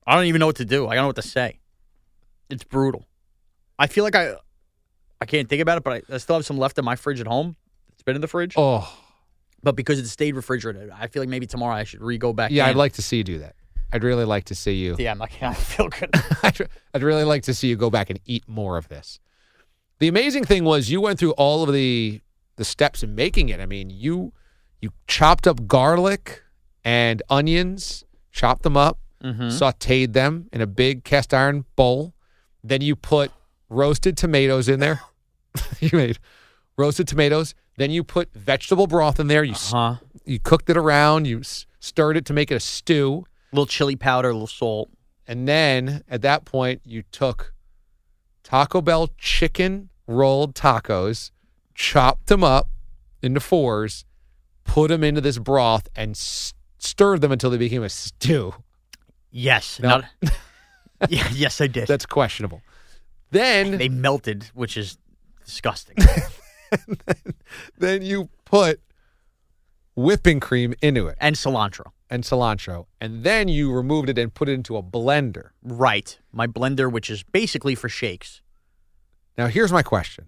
I 0.06 0.14
don't 0.14 0.26
even 0.26 0.40
know 0.40 0.46
what 0.46 0.56
to 0.56 0.64
do. 0.64 0.86
I 0.88 0.94
don't 0.94 1.04
know 1.04 1.08
what 1.08 1.16
to 1.16 1.22
say. 1.22 1.60
It's 2.50 2.64
brutal. 2.64 3.06
I 3.78 3.86
feel 3.86 4.04
like 4.04 4.14
I 4.14 4.36
I 5.22 5.26
can't 5.26 5.48
think 5.48 5.62
about 5.62 5.78
it, 5.78 5.84
but 5.84 6.04
I, 6.10 6.14
I 6.14 6.18
still 6.18 6.36
have 6.36 6.44
some 6.44 6.58
left 6.58 6.78
in 6.78 6.84
my 6.84 6.96
fridge 6.96 7.20
at 7.20 7.26
home. 7.26 7.56
It's 7.92 8.02
been 8.02 8.14
in 8.16 8.20
the 8.20 8.28
fridge, 8.28 8.54
Oh, 8.56 8.92
but 9.62 9.76
because 9.76 9.98
it 9.98 10.08
stayed 10.08 10.34
refrigerated, 10.36 10.90
I 10.90 11.06
feel 11.06 11.22
like 11.22 11.28
maybe 11.28 11.46
tomorrow 11.46 11.74
I 11.76 11.84
should 11.84 12.00
re 12.02 12.18
go 12.18 12.32
back. 12.32 12.50
yeah, 12.50 12.64
in. 12.64 12.70
I'd 12.70 12.76
like 12.76 12.92
to 12.94 13.02
see 13.02 13.18
you 13.18 13.24
do 13.24 13.38
that. 13.38 13.54
I'd 13.92 14.02
really 14.04 14.24
like 14.24 14.44
to 14.44 14.54
see 14.54 14.74
you. 14.74 14.96
Yeah, 14.98 15.10
I'm 15.12 15.18
like 15.18 15.42
I 15.42 15.54
feel 15.54 15.88
good. 15.88 16.10
I'd, 16.42 16.68
I'd 16.94 17.02
really 17.02 17.24
like 17.24 17.42
to 17.44 17.54
see 17.54 17.68
you 17.68 17.76
go 17.76 17.90
back 17.90 18.10
and 18.10 18.18
eat 18.26 18.44
more 18.48 18.76
of 18.76 18.88
this. 18.88 19.20
The 20.00 20.08
amazing 20.08 20.44
thing 20.44 20.64
was 20.64 20.90
you 20.90 21.00
went 21.00 21.18
through 21.18 21.32
all 21.32 21.62
of 21.62 21.72
the 21.72 22.20
the 22.56 22.64
steps 22.64 23.02
in 23.02 23.14
making 23.14 23.48
it. 23.50 23.60
I 23.60 23.66
mean, 23.66 23.88
you 23.90 24.32
you 24.80 24.90
chopped 25.06 25.46
up 25.46 25.66
garlic 25.68 26.42
and 26.84 27.22
onions, 27.30 28.04
chopped 28.32 28.62
them 28.62 28.76
up, 28.76 28.98
Mm-hmm. 29.22 29.42
sautéed 29.50 30.14
them 30.14 30.48
in 30.52 30.60
a 30.60 30.66
big 30.66 31.04
cast 31.04 31.32
iron 31.32 31.64
bowl. 31.76 32.12
Then 32.64 32.80
you 32.80 32.96
put 32.96 33.30
roasted 33.68 34.16
tomatoes 34.16 34.68
in 34.68 34.80
there. 34.80 35.00
you 35.80 35.90
made 35.92 36.18
roasted 36.76 37.06
tomatoes. 37.08 37.54
Then 37.76 37.90
you 37.90 38.04
put 38.04 38.32
vegetable 38.34 38.86
broth 38.86 39.18
in 39.20 39.28
there. 39.28 39.44
You 39.44 39.52
s 39.52 39.72
Huh? 39.72 39.96
you 40.24 40.38
cooked 40.38 40.68
it 40.70 40.76
around. 40.76 41.26
You 41.26 41.40
s- 41.40 41.66
stirred 41.80 42.16
it 42.16 42.24
to 42.26 42.32
make 42.32 42.50
it 42.50 42.54
a 42.56 42.60
stew. 42.60 43.24
little 43.52 43.66
chili 43.66 43.96
powder, 43.96 44.28
a 44.30 44.32
little 44.32 44.46
salt. 44.46 44.90
And 45.26 45.46
then 45.48 46.02
at 46.08 46.22
that 46.22 46.44
point, 46.44 46.80
you 46.84 47.02
took 47.12 47.54
Taco 48.42 48.80
Bell 48.80 49.08
chicken 49.18 49.88
rolled 50.06 50.54
tacos, 50.54 51.30
chopped 51.74 52.26
them 52.26 52.42
up 52.44 52.68
into 53.22 53.40
fours, 53.40 54.04
put 54.64 54.88
them 54.88 55.04
into 55.04 55.20
this 55.20 55.38
broth, 55.38 55.88
and 55.96 56.10
s- 56.12 56.52
stirred 56.78 57.20
them 57.20 57.32
until 57.32 57.50
they 57.50 57.58
became 57.58 57.82
a 57.82 57.88
stew. 57.88 58.54
Yes. 59.30 59.80
No. 59.80 59.88
not- 59.88 60.04
yeah, 61.08 61.28
yes, 61.32 61.60
I 61.60 61.66
did. 61.68 61.86
That's 61.88 62.04
questionable. 62.06 62.62
Then, 63.30 63.78
they 63.78 63.88
melted, 63.88 64.50
which 64.52 64.76
is 64.76 64.98
disgusting. 65.44 65.96
then 67.78 68.02
you 68.02 68.28
put 68.44 68.80
whipping 69.94 70.40
cream 70.40 70.74
into 70.80 71.06
it 71.06 71.16
and 71.20 71.36
cilantro. 71.36 71.92
and 72.08 72.24
cilantro, 72.24 72.86
and 73.00 73.24
then 73.24 73.48
you 73.48 73.72
removed 73.72 74.08
it 74.08 74.18
and 74.18 74.32
put 74.32 74.48
it 74.48 74.52
into 74.52 74.76
a 74.76 74.82
blender. 74.82 75.50
Right. 75.62 76.18
My 76.32 76.46
blender, 76.46 76.90
which 76.90 77.10
is 77.10 77.22
basically 77.22 77.74
for 77.74 77.88
shakes. 77.88 78.42
Now, 79.36 79.46
here's 79.46 79.72
my 79.72 79.82
question: 79.82 80.26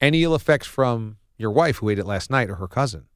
Any 0.00 0.22
ill 0.22 0.34
effects 0.34 0.66
from 0.66 1.16
your 1.36 1.50
wife 1.50 1.78
who 1.78 1.88
ate 1.88 1.98
it 1.98 2.06
last 2.06 2.30
night 2.30 2.50
or 2.50 2.56
her 2.56 2.68
cousin? 2.68 3.06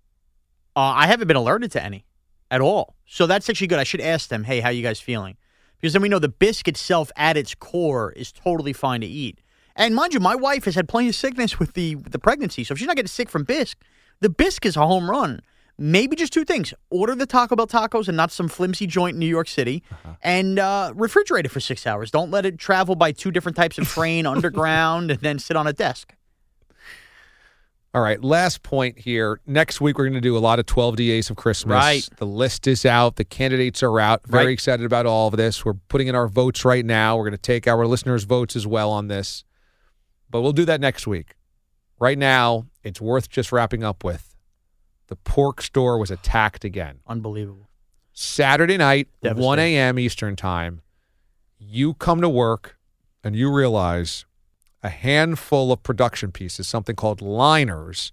Uh, 0.75 0.80
I 0.80 1.06
haven't 1.06 1.28
been 1.28 1.37
alerted 1.37 1.71
to 1.73 1.85
any 1.85 2.06
at 2.50 2.61
all. 2.61 2.97
So 3.06 3.26
that's 3.26 3.49
actually 3.50 3.66
good. 3.66 3.78
I 3.78 3.85
should 3.85 4.00
ask 4.00 4.28
them, 4.28 4.44
hey, 4.44 4.61
how 4.61 4.68
you 4.68 4.82
guys 4.82 5.00
feeling? 5.00 5.37
Because 5.80 5.94
then 5.94 6.02
we 6.02 6.09
know 6.09 6.18
the 6.18 6.28
bisque 6.28 6.68
itself 6.68 7.11
at 7.16 7.37
its 7.37 7.54
core 7.54 8.12
is 8.12 8.30
totally 8.30 8.73
fine 8.73 9.00
to 9.00 9.06
eat. 9.06 9.40
And 9.76 9.95
mind 9.95 10.12
you, 10.14 10.21
my 10.21 10.35
wife 10.35 10.64
has 10.67 10.75
had 10.75 10.88
plenty 10.88 11.09
of 11.09 11.14
sickness 11.14 11.59
with 11.59 11.73
the 11.75 11.95
the 11.95 12.19
pregnancy. 12.19 12.64
So 12.64 12.73
if 12.73 12.79
she's 12.79 12.87
not 12.87 12.97
getting 12.97 13.09
sick 13.09 13.29
from 13.31 13.45
bisque, 13.45 13.79
the 14.21 14.29
bisque 14.29 14.67
is 14.67 14.76
a 14.76 14.87
home 14.87 15.11
run. 15.11 15.41
Maybe 15.79 16.14
just 16.14 16.33
two 16.33 16.45
things. 16.45 16.75
Order 16.91 17.14
the 17.14 17.26
Taco 17.26 17.57
Bell 17.57 17.67
tacos 17.67 18.07
and 18.07 18.17
not 18.17 18.31
some 18.31 18.47
flimsy 18.47 18.87
joint 18.87 19.14
in 19.14 19.19
New 19.21 19.26
York 19.26 19.49
City. 19.49 19.83
And 20.23 20.59
uh, 20.59 20.93
refrigerate 20.95 21.47
it 21.47 21.50
for 21.50 21.61
six 21.61 21.87
hours. 21.87 22.11
Don't 22.11 22.31
let 22.31 22.45
it 22.45 22.59
travel 22.59 22.95
by 22.95 23.11
two 23.12 23.31
different 23.31 23.57
types 23.57 23.79
of 23.79 23.88
train 23.88 24.26
underground 24.35 25.11
and 25.11 25.21
then 25.21 25.38
sit 25.38 25.57
on 25.57 25.67
a 25.67 25.73
desk. 25.73 26.14
All 27.95 28.00
right, 28.00 28.23
last 28.25 28.62
point 28.62 28.99
here. 29.00 29.41
Next 29.47 29.79
week, 29.81 29.99
we're 29.99 30.05
going 30.05 30.14
to 30.14 30.21
do 30.21 30.37
a 30.37 30.41
lot 30.41 30.59
of 30.59 30.64
12 30.64 30.97
DAs 30.97 31.29
of 31.29 31.37
Christmas. 31.37 31.75
Right. 31.75 32.09
The 32.17 32.25
list 32.26 32.67
is 32.67 32.87
out. 32.87 33.17
The 33.17 33.25
candidates 33.25 33.83
are 33.83 34.00
out. 34.00 34.26
Very 34.26 34.47
Right. 34.47 34.52
excited 34.52 34.87
about 34.87 35.05
all 35.05 35.29
of 35.29 35.37
this. 35.37 35.62
We're 35.62 35.75
putting 35.75 36.07
in 36.09 36.14
our 36.14 36.26
votes 36.26 36.64
right 36.64 36.87
now. 36.87 37.17
We're 37.19 37.25
going 37.25 37.33
to 37.33 37.38
take 37.38 37.67
our 37.69 37.87
listeners' 37.87 38.25
votes 38.25 38.57
as 38.57 38.67
well 38.67 38.91
on 38.91 39.09
this. 39.09 39.45
But 40.33 40.41
we'll 40.41 40.53
do 40.53 40.65
that 40.65 40.81
next 40.81 41.07
week. 41.07 41.37
Right 42.01 42.19
now, 42.19 42.67
it's 42.83 43.01
worth 43.01 43.29
just 43.31 43.53
wrapping 43.53 43.85
up 43.85 44.03
with 44.03 44.35
the 45.07 45.15
pork 45.17 45.61
store 45.62 45.99
was 45.99 46.11
attacked 46.11 46.65
again. 46.65 47.01
Unbelievable. 47.07 47.69
Saturday 48.15 48.77
night, 48.79 49.09
1 49.21 49.59
a.m. 49.59 49.99
Eastern 49.99 50.35
time, 50.37 50.81
you 51.59 51.95
come 51.95 52.21
to 52.23 52.29
work 52.29 52.77
and 53.23 53.37
you 53.37 53.53
realize 53.53 54.25
a 54.83 54.89
handful 54.89 55.71
of 55.71 55.83
production 55.83 56.33
pieces, 56.33 56.67
something 56.67 56.97
called 56.97 57.21
liners, 57.23 58.11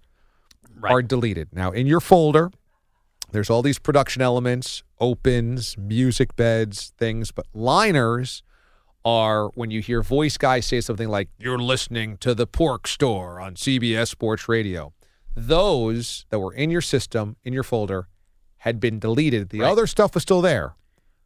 Right. 0.78 0.92
are 0.92 1.02
deleted. 1.02 1.48
Now, 1.52 1.70
in 1.72 1.86
your 1.86 2.00
folder, 2.00 2.50
there's 3.32 3.50
all 3.50 3.60
these 3.62 3.78
production 3.78 4.22
elements, 4.22 4.82
opens, 5.00 5.76
music 5.76 6.36
beds, 6.36 6.92
things, 6.96 7.30
but 7.32 7.46
liners 7.52 8.42
are 9.04 9.48
when 9.54 9.70
you 9.70 9.80
hear 9.80 10.02
voice 10.02 10.36
guys 10.36 10.66
say 10.66 10.80
something 10.80 11.08
like, 11.08 11.28
You're 11.38 11.58
listening 11.58 12.16
to 12.18 12.34
the 12.34 12.46
pork 12.46 12.86
store 12.86 13.40
on 13.40 13.54
CBS 13.54 14.08
Sports 14.08 14.48
Radio. 14.48 14.92
Those 15.34 16.26
that 16.30 16.38
were 16.38 16.52
in 16.52 16.70
your 16.70 16.80
system, 16.82 17.36
in 17.44 17.52
your 17.52 17.62
folder, 17.62 18.08
had 18.58 18.78
been 18.78 18.98
deleted. 18.98 19.48
The 19.50 19.60
Right. 19.60 19.70
other 19.70 19.86
stuff 19.86 20.12
was 20.14 20.22
still 20.22 20.42
there, 20.42 20.74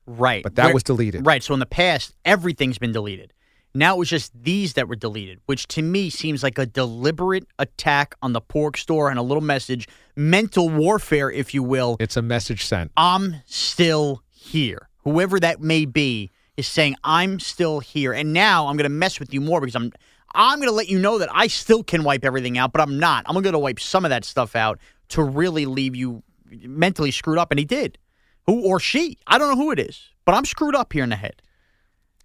Right. 0.07 0.43
but 0.45 0.55
that 0.55 0.67
Where- 0.67 0.75
was 0.75 0.83
deleted. 0.85 1.27
Right. 1.27 1.43
So 1.43 1.53
in 1.55 1.61
the 1.61 1.67
past, 1.67 2.15
everything's 2.25 2.79
been 2.79 2.93
deleted. 2.93 3.33
Now 3.75 3.97
it 3.97 3.99
was 3.99 4.09
just 4.09 4.31
these 4.41 4.75
that 4.75 4.87
were 4.89 4.95
deleted, 4.95 5.41
which 5.47 5.67
to 5.69 5.83
me 5.83 6.09
seems 6.11 6.45
like 6.45 6.59
a 6.59 6.67
deliberate 6.67 7.49
attack 7.59 8.15
on 8.23 8.33
the 8.33 8.41
pork 8.41 8.77
store 8.77 9.11
and 9.11 9.19
a 9.19 9.23
little 9.23 9.43
message, 9.43 9.89
mental 10.15 10.69
warfare, 10.69 11.29
if 11.29 11.53
you 11.53 11.65
will. 11.65 11.97
It's 11.99 12.17
a 12.17 12.23
message 12.23 12.65
sent. 12.65 12.93
I'm 12.97 13.43
still 13.47 14.23
here. 14.31 14.89
Whoever 15.03 15.41
that 15.41 15.61
may 15.61 15.87
be 15.87 16.31
is 16.57 16.67
saying 16.67 16.97
I'm 17.05 17.41
still 17.41 17.81
here, 17.81 18.13
and 18.13 18.33
now 18.33 18.67
I'm 18.67 18.77
going 18.77 18.85
to 18.85 18.89
mess 18.89 19.19
with 19.19 19.33
you 19.35 19.41
more 19.41 19.61
because 19.61 19.77
I'm 19.77 19.93
I'm 20.35 20.59
going 20.59 20.69
to 20.69 20.75
let 20.75 20.89
you 20.89 20.99
know 20.99 21.19
that 21.19 21.29
I 21.33 21.47
still 21.47 21.85
can 21.85 22.03
wipe 22.03 22.25
everything 22.25 22.59
out, 22.59 22.73
but 22.73 22.81
I'm 22.81 22.99
not. 22.99 23.25
I'm 23.29 23.41
going 23.41 23.53
to 23.53 23.59
wipe 23.59 23.79
some 23.79 24.05
of 24.05 24.11
that 24.11 24.25
stuff 24.25 24.57
out 24.57 24.81
to 25.11 25.23
really 25.23 25.65
leave 25.65 25.95
you 25.95 26.25
mentally 26.51 27.13
screwed 27.13 27.39
up, 27.39 27.51
and 27.53 27.59
he 27.59 27.65
did. 27.65 27.99
Who 28.47 28.65
or 28.65 28.81
she? 28.81 29.17
I 29.27 29.39
don't 29.39 29.49
know 29.49 29.63
who 29.63 29.71
it 29.71 29.79
is, 29.79 30.11
but 30.25 30.35
I'm 30.35 30.45
screwed 30.45 30.75
up 30.75 30.93
here 30.93 31.05
in 31.05 31.11
the 31.11 31.17
head. 31.17 31.41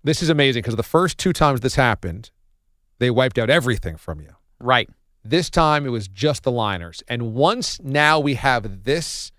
This 0.03 0.23
is 0.23 0.29
amazing 0.29 0.61
because 0.61 0.75
the 0.75 0.83
first 0.83 1.17
two 1.17 1.33
times 1.33 1.59
this 1.59 1.75
happened, 1.75 2.31
they 2.99 3.11
wiped 3.11 3.37
out 3.37 3.49
everything 3.49 3.97
from 3.97 4.21
you. 4.21 4.35
Right. 4.59 4.89
This 5.23 5.49
time 5.49 5.85
it 5.85 5.89
was 5.89 6.07
just 6.07 6.43
the 6.43 6.51
liners. 6.51 7.03
And 7.07 7.33
once 7.33 7.79
now 7.81 8.19
we 8.19 8.35
have 8.35 8.85
this, 8.85 9.31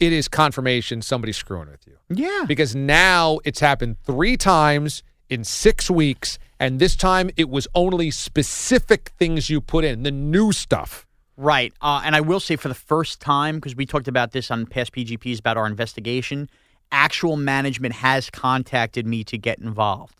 it 0.00 0.12
is 0.12 0.26
confirmation 0.28 1.02
somebody's 1.02 1.36
screwing 1.36 1.70
with 1.70 1.86
you. 1.86 1.96
Yeah. 2.08 2.44
Because 2.48 2.74
now 2.74 3.38
it's 3.44 3.60
happened 3.60 3.96
three 4.04 4.36
times 4.36 5.02
in 5.28 5.44
six 5.44 5.90
weeks. 5.90 6.38
And 6.58 6.78
this 6.78 6.96
time 6.96 7.30
it 7.36 7.48
was 7.48 7.68
only 7.74 8.10
specific 8.10 9.12
things 9.18 9.48
you 9.48 9.60
put 9.60 9.84
in, 9.84 10.02
the 10.02 10.10
new 10.10 10.52
stuff. 10.52 11.06
Right. 11.36 11.72
Uh, 11.80 12.02
and 12.04 12.16
I 12.16 12.20
will 12.20 12.40
say 12.40 12.56
for 12.56 12.68
the 12.68 12.74
first 12.74 13.20
time, 13.20 13.56
because 13.56 13.76
we 13.76 13.86
talked 13.86 14.08
about 14.08 14.32
this 14.32 14.50
on 14.50 14.66
past 14.66 14.92
PGPs 14.92 15.38
about 15.38 15.56
our 15.56 15.66
investigation, 15.66 16.50
actual 16.92 17.36
management 17.36 17.94
has 17.94 18.28
contacted 18.30 19.06
me 19.06 19.22
to 19.24 19.38
get 19.38 19.58
involved 19.58 20.16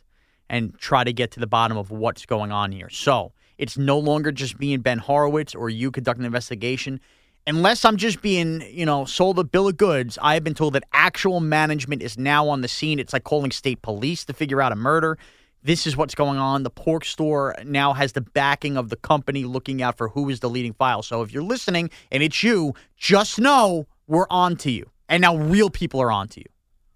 and 0.49 0.79
try 0.79 1.05
to 1.05 1.13
get 1.13 1.31
to 1.33 1.41
the 1.41 1.47
bottom 1.47 1.77
of 1.77 1.91
what's 1.91 2.27
going 2.27 2.53
on 2.53 2.73
here. 2.73 2.89
So 2.89 3.33
it's 3.59 3.77
no 3.77 3.99
longer 3.99 4.33
just 4.33 4.59
me 4.59 4.73
and 4.73 4.83
Ben 4.83 4.99
Horowitz 4.99 5.55
or 5.55 5.69
you 5.69 5.91
conducting 5.91 6.23
an 6.23 6.27
investigation. 6.27 7.01
Unless 7.47 7.85
I'm 7.85 7.97
just 7.97 8.23
being, 8.23 8.63
you 8.71 8.85
know, 8.85 9.05
sold 9.05 9.39
a 9.39 9.45
bill 9.45 9.69
of 9.69 9.77
goods, 9.77 10.19
I 10.21 10.35
have 10.35 10.45
been 10.45 10.55
told 10.55 10.75
that 10.75 10.85
actual 10.93 11.41
management 11.41 12.03
is 12.03 12.19
now 12.19 12.49
on 12.49 12.61
the 12.61 12.69
scene. 12.69 12.99
It's 12.99 13.13
like 13.13 13.25
calling 13.25 13.51
state 13.51 13.83
police 13.83 14.25
to 14.27 14.33
figure 14.33 14.61
out 14.61 14.73
a 14.73 14.77
murder. 14.77 15.19
This 15.63 15.87
is 15.87 15.97
what's 15.97 16.15
going 16.15 16.39
on. 16.39 16.63
The 16.63 16.71
pork 16.71 17.05
store 17.05 17.55
now 17.65 17.93
has 17.93 18.13
the 18.13 18.21
backing 18.21 18.77
of 18.77 18.89
the 18.89 18.97
company 18.97 19.45
looking 19.45 19.83
out 19.83 19.97
for 19.97 20.09
who 20.09 20.29
is 20.29 20.41
deleting 20.41 20.75
files. 20.75 21.07
So 21.07 21.23
if 21.23 21.33
you're 21.33 21.43
listening 21.43 21.91
and 22.11 22.23
it's 22.23 22.43
you, 22.43 22.75
just 22.97 23.39
know 23.39 23.87
we're 24.07 24.27
on 24.31 24.57
to 24.57 24.71
you. 24.71 24.91
And 25.09 25.21
now 25.21 25.37
real 25.37 25.71
people 25.71 26.01
are 26.01 26.11
on 26.11 26.29
to 26.29 26.41
you. 26.41 26.47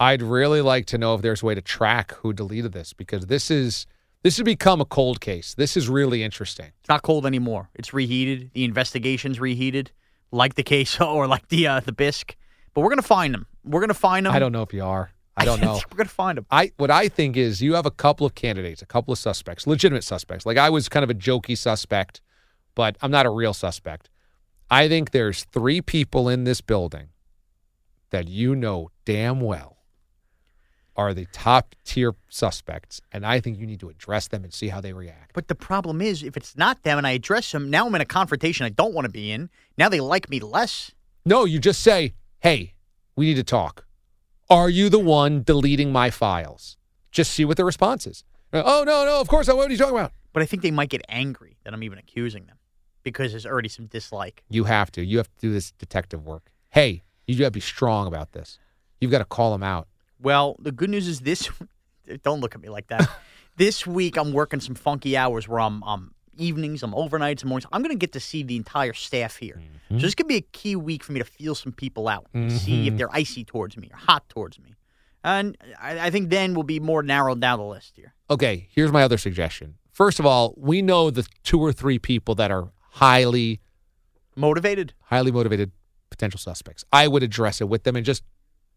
I'd 0.00 0.22
really 0.22 0.60
like 0.60 0.86
to 0.86 0.98
know 0.98 1.14
if 1.14 1.22
there's 1.22 1.42
a 1.42 1.46
way 1.46 1.54
to 1.54 1.62
track 1.62 2.12
who 2.12 2.32
deleted 2.32 2.72
this 2.72 2.92
because 2.92 3.26
this 3.26 3.50
is 3.50 3.86
this 4.22 4.38
has 4.38 4.44
become 4.44 4.80
a 4.80 4.86
cold 4.86 5.20
case. 5.20 5.54
This 5.54 5.76
is 5.76 5.88
really 5.88 6.22
interesting. 6.22 6.72
It's 6.80 6.88
not 6.88 7.02
cold 7.02 7.26
anymore. 7.26 7.68
It's 7.74 7.92
reheated. 7.92 8.50
The 8.54 8.64
investigation's 8.64 9.38
reheated, 9.38 9.92
like 10.34 10.54
the 10.54 10.62
queso 10.62 11.06
or 11.14 11.26
like 11.26 11.48
the 11.48 11.66
uh, 11.66 11.80
the 11.80 11.92
bisque. 11.92 12.36
But 12.74 12.80
we're 12.80 12.90
gonna 12.90 13.02
find 13.02 13.32
them. 13.32 13.46
We're 13.64 13.80
gonna 13.80 13.94
find 13.94 14.26
them. 14.26 14.32
I 14.32 14.38
don't 14.38 14.52
know 14.52 14.62
if 14.62 14.72
you 14.72 14.84
are. 14.84 15.10
I 15.36 15.44
don't 15.44 15.60
know. 15.62 15.80
we're 15.90 15.96
gonna 15.96 16.08
find 16.08 16.38
them. 16.38 16.46
I 16.50 16.72
what 16.76 16.90
I 16.90 17.08
think 17.08 17.36
is 17.36 17.62
you 17.62 17.74
have 17.74 17.86
a 17.86 17.90
couple 17.90 18.26
of 18.26 18.34
candidates, 18.34 18.82
a 18.82 18.86
couple 18.86 19.12
of 19.12 19.18
suspects, 19.18 19.66
legitimate 19.66 20.04
suspects. 20.04 20.44
Like 20.44 20.58
I 20.58 20.70
was 20.70 20.88
kind 20.88 21.04
of 21.04 21.10
a 21.10 21.14
jokey 21.14 21.56
suspect, 21.56 22.20
but 22.74 22.96
I'm 23.00 23.10
not 23.10 23.26
a 23.26 23.30
real 23.30 23.54
suspect. 23.54 24.10
I 24.70 24.88
think 24.88 25.10
there's 25.10 25.44
three 25.44 25.80
people 25.80 26.28
in 26.28 26.44
this 26.44 26.60
building 26.60 27.08
that 28.10 28.28
you 28.28 28.54
know 28.56 28.90
damn 29.04 29.40
well 29.40 29.73
are 30.96 31.14
the 31.14 31.26
top 31.32 31.74
tier 31.84 32.14
suspects, 32.28 33.00
and 33.12 33.26
I 33.26 33.40
think 33.40 33.58
you 33.58 33.66
need 33.66 33.80
to 33.80 33.88
address 33.88 34.28
them 34.28 34.44
and 34.44 34.52
see 34.52 34.68
how 34.68 34.80
they 34.80 34.92
react. 34.92 35.32
But 35.34 35.48
the 35.48 35.54
problem 35.54 36.00
is, 36.00 36.22
if 36.22 36.36
it's 36.36 36.56
not 36.56 36.82
them 36.82 36.98
and 36.98 37.06
I 37.06 37.12
address 37.12 37.50
them, 37.52 37.70
now 37.70 37.86
I'm 37.86 37.94
in 37.94 38.00
a 38.00 38.06
confrontation 38.06 38.66
I 38.66 38.70
don't 38.70 38.94
want 38.94 39.06
to 39.06 39.12
be 39.12 39.30
in. 39.32 39.50
Now 39.76 39.88
they 39.88 40.00
like 40.00 40.30
me 40.30 40.40
less. 40.40 40.92
No, 41.24 41.44
you 41.44 41.58
just 41.58 41.80
say, 41.80 42.14
"Hey, 42.40 42.74
we 43.16 43.26
need 43.26 43.36
to 43.36 43.44
talk. 43.44 43.86
Are 44.50 44.68
you 44.68 44.88
the 44.88 44.98
one 44.98 45.42
deleting 45.42 45.90
my 45.90 46.10
files?" 46.10 46.76
Just 47.10 47.32
see 47.32 47.44
what 47.44 47.56
the 47.56 47.64
response 47.64 48.06
is. 48.06 48.24
Uh, 48.52 48.62
oh 48.64 48.84
no, 48.84 49.04
no, 49.04 49.20
of 49.20 49.28
course 49.28 49.48
not. 49.48 49.56
What 49.56 49.68
are 49.68 49.72
you 49.72 49.78
talking 49.78 49.94
about? 49.94 50.12
But 50.32 50.42
I 50.42 50.46
think 50.46 50.62
they 50.62 50.70
might 50.70 50.90
get 50.90 51.02
angry 51.08 51.56
that 51.64 51.72
I'm 51.72 51.82
even 51.82 51.98
accusing 51.98 52.46
them 52.46 52.58
because 53.04 53.30
there's 53.32 53.46
already 53.46 53.68
some 53.68 53.86
dislike. 53.86 54.42
You 54.48 54.64
have 54.64 54.90
to. 54.92 55.04
You 55.04 55.18
have 55.18 55.28
to 55.28 55.40
do 55.40 55.52
this 55.52 55.72
detective 55.72 56.26
work. 56.26 56.50
Hey, 56.70 57.02
you 57.26 57.38
got 57.38 57.46
to 57.46 57.50
be 57.52 57.60
strong 57.60 58.06
about 58.06 58.32
this. 58.32 58.58
You've 59.00 59.10
got 59.10 59.18
to 59.18 59.24
call 59.24 59.52
them 59.52 59.62
out. 59.62 59.86
Well, 60.20 60.56
the 60.58 60.72
good 60.72 60.90
news 60.90 61.08
is 61.08 61.20
this. 61.20 61.48
Don't 62.22 62.40
look 62.40 62.54
at 62.54 62.60
me 62.60 62.68
like 62.68 62.88
that. 62.88 63.08
this 63.56 63.86
week 63.86 64.16
I'm 64.16 64.32
working 64.32 64.60
some 64.60 64.74
funky 64.74 65.16
hours 65.16 65.48
where 65.48 65.60
I'm, 65.60 65.82
I'm 65.84 66.14
evenings, 66.36 66.82
I'm 66.82 66.92
overnights, 66.92 67.40
and 67.40 67.48
mornings. 67.48 67.68
I'm 67.72 67.82
going 67.82 67.94
to 67.94 67.98
get 67.98 68.12
to 68.12 68.20
see 68.20 68.42
the 68.42 68.56
entire 68.56 68.92
staff 68.92 69.36
here. 69.36 69.54
So 69.54 69.94
mm-hmm. 69.94 69.98
this 70.02 70.14
could 70.14 70.28
be 70.28 70.36
a 70.36 70.40
key 70.40 70.76
week 70.76 71.04
for 71.04 71.12
me 71.12 71.20
to 71.20 71.24
feel 71.24 71.54
some 71.54 71.72
people 71.72 72.08
out, 72.08 72.26
and 72.34 72.52
see 72.52 72.82
if 72.82 72.88
mm-hmm. 72.88 72.96
they're 72.98 73.14
icy 73.14 73.44
towards 73.44 73.76
me 73.76 73.90
or 73.92 73.96
hot 73.96 74.28
towards 74.28 74.58
me. 74.58 74.74
And 75.22 75.56
I, 75.80 76.06
I 76.06 76.10
think 76.10 76.28
then 76.28 76.54
we'll 76.54 76.64
be 76.64 76.80
more 76.80 77.02
narrowed 77.02 77.40
down 77.40 77.58
the 77.58 77.64
list 77.64 77.94
here. 77.96 78.14
Okay, 78.30 78.68
here's 78.70 78.92
my 78.92 79.02
other 79.02 79.16
suggestion. 79.16 79.76
First 79.92 80.18
of 80.18 80.26
all, 80.26 80.54
we 80.56 80.82
know 80.82 81.10
the 81.10 81.26
two 81.44 81.60
or 81.60 81.72
three 81.72 81.98
people 81.98 82.34
that 82.34 82.50
are 82.50 82.70
highly, 82.90 83.60
Motivated? 84.36 84.92
highly 85.02 85.30
motivated 85.30 85.70
potential 86.10 86.38
suspects. 86.38 86.84
I 86.92 87.08
would 87.08 87.22
address 87.22 87.60
it 87.60 87.68
with 87.68 87.84
them 87.84 87.96
and 87.96 88.04
just 88.04 88.22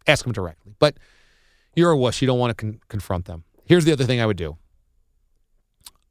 ask 0.08 0.24
them 0.24 0.32
directly. 0.32 0.76
But 0.80 0.98
you're 1.78 1.92
a 1.92 1.98
wuss. 1.98 2.22
You 2.22 2.28
don't 2.28 2.40
want 2.40 2.58
to 2.58 2.66
con- 2.66 2.80
confront 2.90 3.26
them. 3.26 3.44
Here's 3.66 3.86
the 3.86 3.94
other 3.94 4.04
thing 4.04 4.20
I 4.20 4.26
would 4.26 4.38
do 4.38 4.58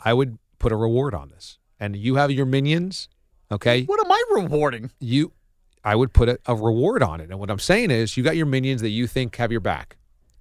I 0.00 0.14
would 0.14 0.38
put 0.58 0.72
a 0.72 0.76
reward 0.76 1.14
on 1.14 1.28
this. 1.28 1.58
And 1.78 1.94
you 1.94 2.14
have 2.14 2.30
your 2.30 2.46
minions, 2.46 3.08
okay? 3.52 3.82
What 3.84 4.00
am 4.02 4.10
I 4.10 4.22
rewarding? 4.30 4.90
You, 4.98 5.32
I 5.84 5.94
would 5.94 6.14
put 6.14 6.30
a, 6.30 6.38
a 6.46 6.54
reward 6.54 7.02
on 7.02 7.20
it. 7.20 7.28
And 7.30 7.38
what 7.38 7.50
I'm 7.50 7.58
saying 7.58 7.90
is, 7.90 8.16
you 8.16 8.24
got 8.24 8.34
your 8.36 8.46
minions 8.46 8.80
that 8.80 8.88
you 8.88 9.06
think 9.06 9.36
have 9.36 9.52
your 9.52 9.60
back. 9.60 9.98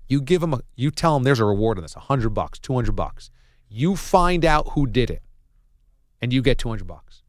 You 0.07 0.21
give 0.21 0.39
them, 0.39 0.53
a, 0.53 0.61
you 0.75 0.91
tell 0.91 1.13
them 1.15 1.23
there's 1.23 1.41
a 1.41 1.45
reward 1.45 1.77
on 1.77 1.81
this, 1.81 1.95
a 1.95 1.99
hundred 1.99 2.29
bucks, 2.29 2.57
two 2.59 2.73
hundred 2.73 2.95
bucks. 2.95 3.31
You 3.67 3.97
find 3.97 4.45
out 4.45 4.69
who 4.69 4.87
did 4.87 5.09
it, 5.09 5.23
and 6.21 6.31
you 6.31 6.41
get 6.41 6.57
two 6.57 6.69
hundred 6.69 6.87
bucks. 6.87 7.23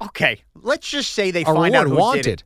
Okay, 0.00 0.42
let's 0.54 0.88
just 0.88 1.12
say 1.12 1.30
they 1.32 1.42
A 1.42 1.46
find 1.46 1.74
out 1.74 1.88
who 1.88 1.96
wanted. 1.96 2.22
did 2.22 2.32
it. 2.34 2.44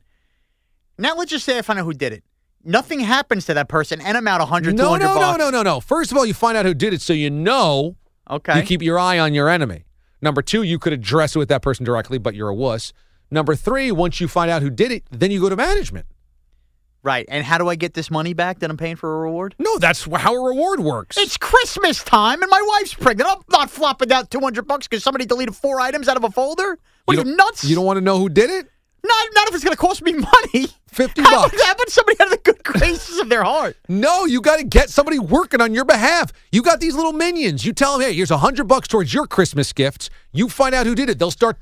Now 0.97 1.15
let's 1.15 1.29
just 1.29 1.45
say 1.45 1.57
I 1.57 1.61
find 1.61 1.77
out 1.77 1.85
who 1.85 1.93
did 1.93 2.13
it. 2.13 2.23
Nothing 2.65 2.99
happens 2.99 3.45
to 3.45 3.53
that 3.53 3.69
person, 3.69 4.01
and 4.01 4.17
I'm 4.17 4.27
out 4.27 4.39
100, 4.39 4.75
No, 4.75 4.85
200 4.97 5.05
no, 5.05 5.13
no, 5.13 5.19
bucks. 5.19 5.37
no, 5.39 5.49
no, 5.51 5.61
no. 5.63 5.79
First 5.79 6.11
of 6.11 6.17
all, 6.17 6.25
you 6.25 6.33
find 6.33 6.57
out 6.57 6.65
who 6.65 6.73
did 6.73 6.93
it, 6.93 7.01
so 7.01 7.13
you 7.13 7.29
know 7.29 7.95
Okay. 8.29 8.57
you 8.59 8.63
keep 8.65 8.81
your 8.81 8.97
eye 8.97 9.19
on 9.19 9.33
your 9.35 9.49
enemy. 9.49 9.85
Number 10.21 10.41
two, 10.41 10.63
you 10.63 10.79
could 10.79 10.91
address 10.91 11.35
it 11.35 11.39
with 11.39 11.49
that 11.49 11.61
person 11.61 11.85
directly, 11.85 12.17
but 12.17 12.33
you're 12.33 12.49
a 12.49 12.55
wuss. 12.55 12.91
Number 13.29 13.55
three, 13.55 13.91
once 13.91 14.19
you 14.19 14.27
find 14.27 14.49
out 14.49 14.63
who 14.63 14.69
did 14.71 14.91
it, 14.91 15.03
then 15.11 15.29
you 15.29 15.39
go 15.39 15.49
to 15.49 15.55
management. 15.55 16.07
right. 17.03 17.25
And 17.29 17.45
how 17.45 17.59
do 17.59 17.69
I 17.69 17.75
get 17.75 17.93
this 17.93 18.09
money 18.09 18.33
back 18.33 18.57
that 18.59 18.69
I'm 18.71 18.77
paying 18.77 18.95
for 18.95 19.15
a 19.15 19.19
reward? 19.19 19.53
No, 19.59 19.77
that's 19.77 20.05
how 20.05 20.33
a 20.33 20.43
reward 20.47 20.79
works. 20.79 21.17
It's 21.19 21.37
Christmas 21.37 22.03
time, 22.03 22.41
and 22.41 22.49
my 22.49 22.61
wife's 22.79 22.95
pregnant. 22.95 23.29
I'm 23.29 23.41
not 23.51 23.69
flopping 23.69 24.11
out 24.11 24.31
200 24.31 24.65
bucks 24.65 24.87
because 24.87 25.03
somebody 25.03 25.25
deleted 25.27 25.55
four 25.55 25.79
items 25.79 26.07
out 26.07 26.17
of 26.17 26.23
a 26.23 26.31
folder. 26.31 26.79
What 27.05 27.13
you 27.17 27.21
are 27.21 27.25
you 27.27 27.35
nuts? 27.35 27.63
You 27.63 27.75
don't 27.75 27.85
want 27.85 27.97
to 27.97 28.01
know 28.01 28.17
who 28.17 28.27
did 28.27 28.49
it? 28.49 28.71
Not, 29.05 29.27
not 29.33 29.47
if 29.49 29.55
it's 29.55 29.63
going 29.63 29.75
to 29.75 29.81
cost 29.81 30.01
me 30.01 30.13
money. 30.13 30.67
50 30.87 31.21
How 31.21 31.43
bucks. 31.43 31.61
How 31.61 31.73
about 31.73 31.89
somebody 31.89 32.19
out 32.21 32.27
of 32.27 32.31
the 32.31 32.37
good 32.37 32.63
graces 32.63 33.19
of 33.19 33.29
their 33.29 33.43
heart? 33.43 33.77
No, 33.89 34.25
you 34.25 34.41
got 34.41 34.57
to 34.57 34.63
get 34.63 34.89
somebody 34.89 35.19
working 35.19 35.61
on 35.61 35.73
your 35.73 35.85
behalf. 35.85 36.31
You 36.51 36.63
got 36.63 36.79
these 36.79 36.95
little 36.95 37.13
minions. 37.13 37.65
You 37.65 37.73
tell 37.73 37.97
them, 37.97 38.07
hey, 38.07 38.13
here's 38.13 38.31
a 38.31 38.37
hundred 38.37 38.65
bucks 38.65 38.87
towards 38.87 39.13
your 39.13 39.27
Christmas 39.27 39.73
gifts. 39.73 40.09
You 40.31 40.49
find 40.49 40.73
out 40.73 40.85
who 40.85 40.95
did 40.95 41.09
it. 41.09 41.19
They'll 41.19 41.31
start 41.31 41.57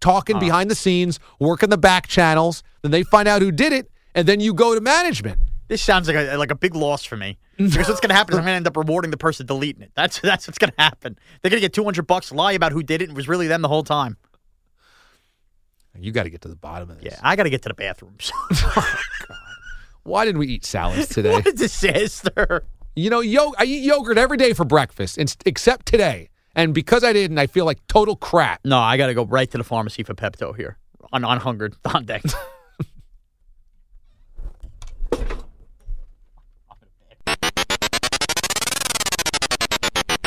talking 0.00 0.36
uh. 0.36 0.40
behind 0.40 0.70
the 0.70 0.74
scenes, 0.74 1.18
working 1.40 1.70
the 1.70 1.78
back 1.78 2.06
channels. 2.06 2.62
Then 2.82 2.90
they 2.90 3.02
find 3.02 3.26
out 3.26 3.40
who 3.40 3.50
did 3.50 3.72
it, 3.72 3.90
and 4.14 4.28
then 4.28 4.40
you 4.40 4.52
go 4.52 4.74
to 4.74 4.80
management. 4.80 5.38
This 5.66 5.80
sounds 5.80 6.06
like 6.06 6.16
a 6.16 6.36
like 6.36 6.50
a 6.50 6.54
big 6.54 6.74
loss 6.74 7.04
for 7.04 7.16
me. 7.16 7.38
Because 7.56 7.88
what's 7.88 8.00
going 8.00 8.10
to 8.10 8.14
happen 8.14 8.34
is 8.34 8.38
I'm 8.38 8.44
going 8.44 8.52
to 8.52 8.56
end 8.56 8.66
up 8.66 8.76
rewarding 8.76 9.10
the 9.10 9.16
person 9.16 9.46
deleting 9.46 9.82
it. 9.82 9.92
That's 9.94 10.20
that's 10.20 10.46
what's 10.46 10.58
going 10.58 10.72
to 10.72 10.80
happen. 10.80 11.18
They're 11.40 11.50
going 11.50 11.60
to 11.60 11.64
get 11.64 11.72
200 11.72 12.06
bucks, 12.06 12.32
lie 12.32 12.52
about 12.52 12.72
who 12.72 12.82
did 12.82 13.00
it, 13.00 13.08
and 13.08 13.12
it 13.12 13.16
was 13.16 13.28
really 13.28 13.46
them 13.46 13.62
the 13.62 13.68
whole 13.68 13.84
time. 13.84 14.18
You 15.98 16.12
got 16.12 16.24
to 16.24 16.30
get 16.30 16.42
to 16.42 16.48
the 16.48 16.56
bottom 16.56 16.90
of 16.90 17.00
this. 17.00 17.12
Yeah, 17.14 17.20
I 17.22 17.36
got 17.36 17.44
to 17.44 17.50
get 17.50 17.62
to 17.62 17.68
the 17.68 17.74
bathrooms. 17.74 18.30
Why 20.02 20.24
did 20.24 20.36
we 20.36 20.46
eat 20.48 20.64
salads 20.64 21.08
today? 21.14 21.32
what 21.32 21.46
a 21.46 21.52
disaster. 21.52 22.64
You 22.96 23.10
know, 23.10 23.20
yo- 23.20 23.54
I 23.58 23.64
eat 23.64 23.82
yogurt 23.84 24.18
every 24.18 24.36
day 24.36 24.52
for 24.52 24.64
breakfast, 24.64 25.18
ins- 25.18 25.36
except 25.46 25.86
today. 25.86 26.28
And 26.54 26.72
because 26.74 27.02
I 27.02 27.12
didn't, 27.12 27.38
I 27.38 27.46
feel 27.48 27.64
like 27.64 27.84
total 27.88 28.14
crap. 28.16 28.60
No, 28.64 28.78
I 28.78 28.96
got 28.96 29.06
to 29.08 29.14
go 29.14 29.24
right 29.24 29.50
to 29.50 29.58
the 29.58 29.64
pharmacy 29.64 30.02
for 30.04 30.14
Pepto 30.14 30.54
here. 30.56 30.78
On 31.12 31.24
on 31.24 31.38
hungered 31.40 31.74
on 31.84 32.04
deck. 32.06 32.22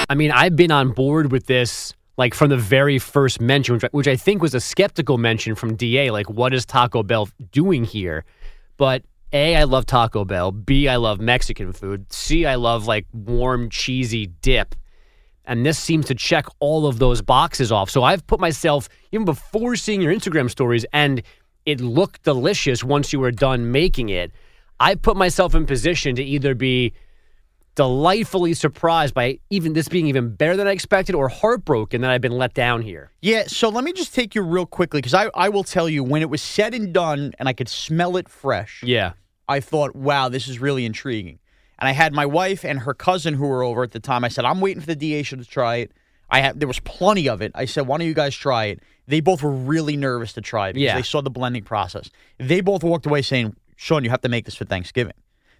I 0.10 0.16
mean, 0.16 0.32
I've 0.32 0.56
been 0.56 0.72
on 0.72 0.92
board 0.92 1.32
with 1.32 1.48
this 1.48 1.94
like 2.18 2.34
from 2.34 2.50
the 2.50 2.58
very 2.58 3.00
first 3.00 3.40
mention, 3.40 3.76
which, 3.76 3.84
I- 3.84 3.90
which 3.92 4.08
I 4.08 4.16
think 4.16 4.42
was 4.42 4.54
a 4.56 4.60
skeptical 4.60 5.18
mention 5.18 5.56
from 5.56 5.76
DA. 5.76 6.12
Like, 6.12 6.30
what 6.30 6.54
is 6.54 6.66
Taco 6.66 7.04
Bell 7.04 7.30
doing 7.52 7.84
here? 7.84 8.26
But 8.78 9.04
A, 9.34 9.56
I 9.56 9.64
love 9.64 9.86
Taco 9.86 10.26
Bell. 10.26 10.52
B, 10.52 10.88
I 10.88 10.96
love 10.96 11.20
Mexican 11.20 11.74
food. 11.74 12.12
C, 12.12 12.46
I 12.46 12.56
love 12.56 12.88
like 12.88 13.06
warm, 13.14 13.70
cheesy 13.70 14.28
dip. 14.42 14.76
And 15.46 15.66
this 15.66 15.80
seems 15.80 16.06
to 16.08 16.16
check 16.16 16.46
all 16.60 16.88
of 16.88 17.00
those 17.00 17.22
boxes 17.22 17.72
off. 17.72 17.90
So 17.90 18.04
I've 18.04 18.26
put 18.28 18.40
myself, 18.40 18.90
even 19.12 19.24
before 19.26 19.76
seeing 19.78 20.02
your 20.02 20.14
Instagram 20.14 20.50
stories, 20.50 20.86
and 20.92 21.22
it 21.66 21.80
looked 21.80 22.24
delicious 22.24 22.84
once 22.84 23.14
you 23.14 23.20
were 23.20 23.32
done 23.32 23.72
making 23.72 24.10
it. 24.10 24.32
I 24.80 24.96
put 24.96 25.16
myself 25.16 25.56
in 25.56 25.66
position 25.66 26.16
to 26.16 26.24
either 26.24 26.54
be 26.54 26.94
delightfully 27.78 28.54
surprised 28.56 29.14
by 29.14 29.40
even 29.52 29.72
this 29.74 29.88
being 29.88 30.08
even 30.08 30.30
better 30.36 30.58
than 30.58 30.68
I 30.68 30.72
expected 30.72 31.16
or 31.16 31.30
heartbroken 31.30 32.02
that 32.02 32.10
I've 32.12 32.22
been 32.22 32.38
let 32.38 32.54
down 32.54 32.82
here. 32.82 33.12
Yeah, 33.22 33.44
so 33.48 33.70
let 33.70 33.84
me 33.86 33.94
just 33.94 34.14
take 34.14 34.36
you 34.36 34.42
real 34.42 34.66
quickly 34.66 34.98
because 35.00 35.14
I, 35.14 35.30
I 35.36 35.48
will 35.50 35.64
tell 35.64 35.88
you 35.88 36.04
when 36.04 36.22
it 36.22 36.30
was 36.30 36.42
said 36.42 36.74
and 36.74 36.92
done 36.92 37.34
and 37.40 37.48
I 37.48 37.54
could 37.54 37.70
smell 37.70 38.18
it 38.18 38.28
fresh, 38.28 38.84
Yeah. 38.84 39.14
I 39.48 39.62
thought, 39.62 39.96
wow, 39.96 40.28
this 40.28 40.50
is 40.50 40.60
really 40.60 40.86
intriguing. 40.86 41.40
And 41.80 41.88
I 41.88 41.92
had 41.94 42.12
my 42.12 42.26
wife 42.26 42.66
and 42.66 42.80
her 42.80 42.94
cousin 42.94 43.36
who 43.36 43.48
were 43.48 43.64
over 43.64 43.84
at 43.84 43.92
the 43.92 44.00
time. 44.02 44.26
I 44.26 44.28
said, 44.28 44.44
I'm 44.44 44.60
waiting 44.60 44.82
for 44.82 44.88
the 44.88 44.96
DA 44.96 45.24
to 45.24 45.46
try 45.46 45.78
it. 45.78 45.92
I 46.30 46.42
had 46.42 46.60
there 46.60 46.68
was 46.68 46.80
plenty 46.82 47.30
of 47.30 47.42
it. 47.42 47.52
I 47.56 47.64
said, 47.66 47.88
why 47.88 47.98
don't 48.00 48.08
you 48.08 48.14
guys 48.14 48.36
try 48.36 48.66
it? 48.66 48.82
They 49.08 49.22
both 49.22 49.42
were 49.44 49.52
really 49.52 49.96
nervous 49.96 50.34
to 50.34 50.42
try 50.42 50.70
it 50.70 50.74
because 50.74 50.84
Yeah. 50.86 50.96
they 50.96 51.04
saw 51.04 51.22
the 51.22 51.30
blending 51.30 51.64
process. 51.64 52.10
They 52.40 52.60
both 52.60 52.84
walked 52.84 53.06
away 53.06 53.22
saying, 53.22 53.56
Sean, 53.78 54.04
you 54.04 54.10
have 54.10 54.22
to 54.22 54.30
make 54.30 54.46
this 54.46 54.56
for 54.56 54.66
Thanksgiving. 54.66 55.14